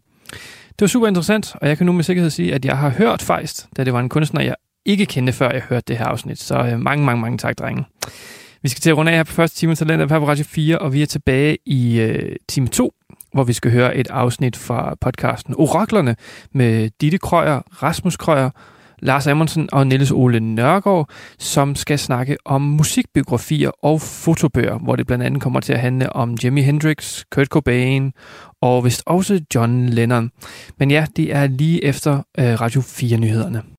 [0.79, 3.21] Det var super interessant, og jeg kan nu med sikkerhed sige, at jeg har hørt
[3.21, 4.55] Feist, da det var en kunstner, jeg
[4.85, 6.39] ikke kendte, før jeg hørte det her afsnit.
[6.39, 7.85] Så øh, mange, mange, mange tak, drenge.
[8.61, 10.79] Vi skal til at runde af her på første time af Talenter på Radio 4,
[10.79, 12.93] og vi er tilbage i øh, time 2,
[13.33, 16.15] hvor vi skal høre et afsnit fra podcasten Oraklerne
[16.51, 18.49] med Ditte Krøyer, Rasmus Krøyer,
[19.01, 25.07] Lars Amundsen og Niels Ole Nørgaard, som skal snakke om musikbiografier og fotobøger, hvor det
[25.07, 28.13] blandt andet kommer til at handle om Jimi Hendrix, Kurt Cobain
[28.61, 30.31] og vist også John Lennon.
[30.79, 33.61] Men ja, det er lige efter øh, Radio 4-nyhederne.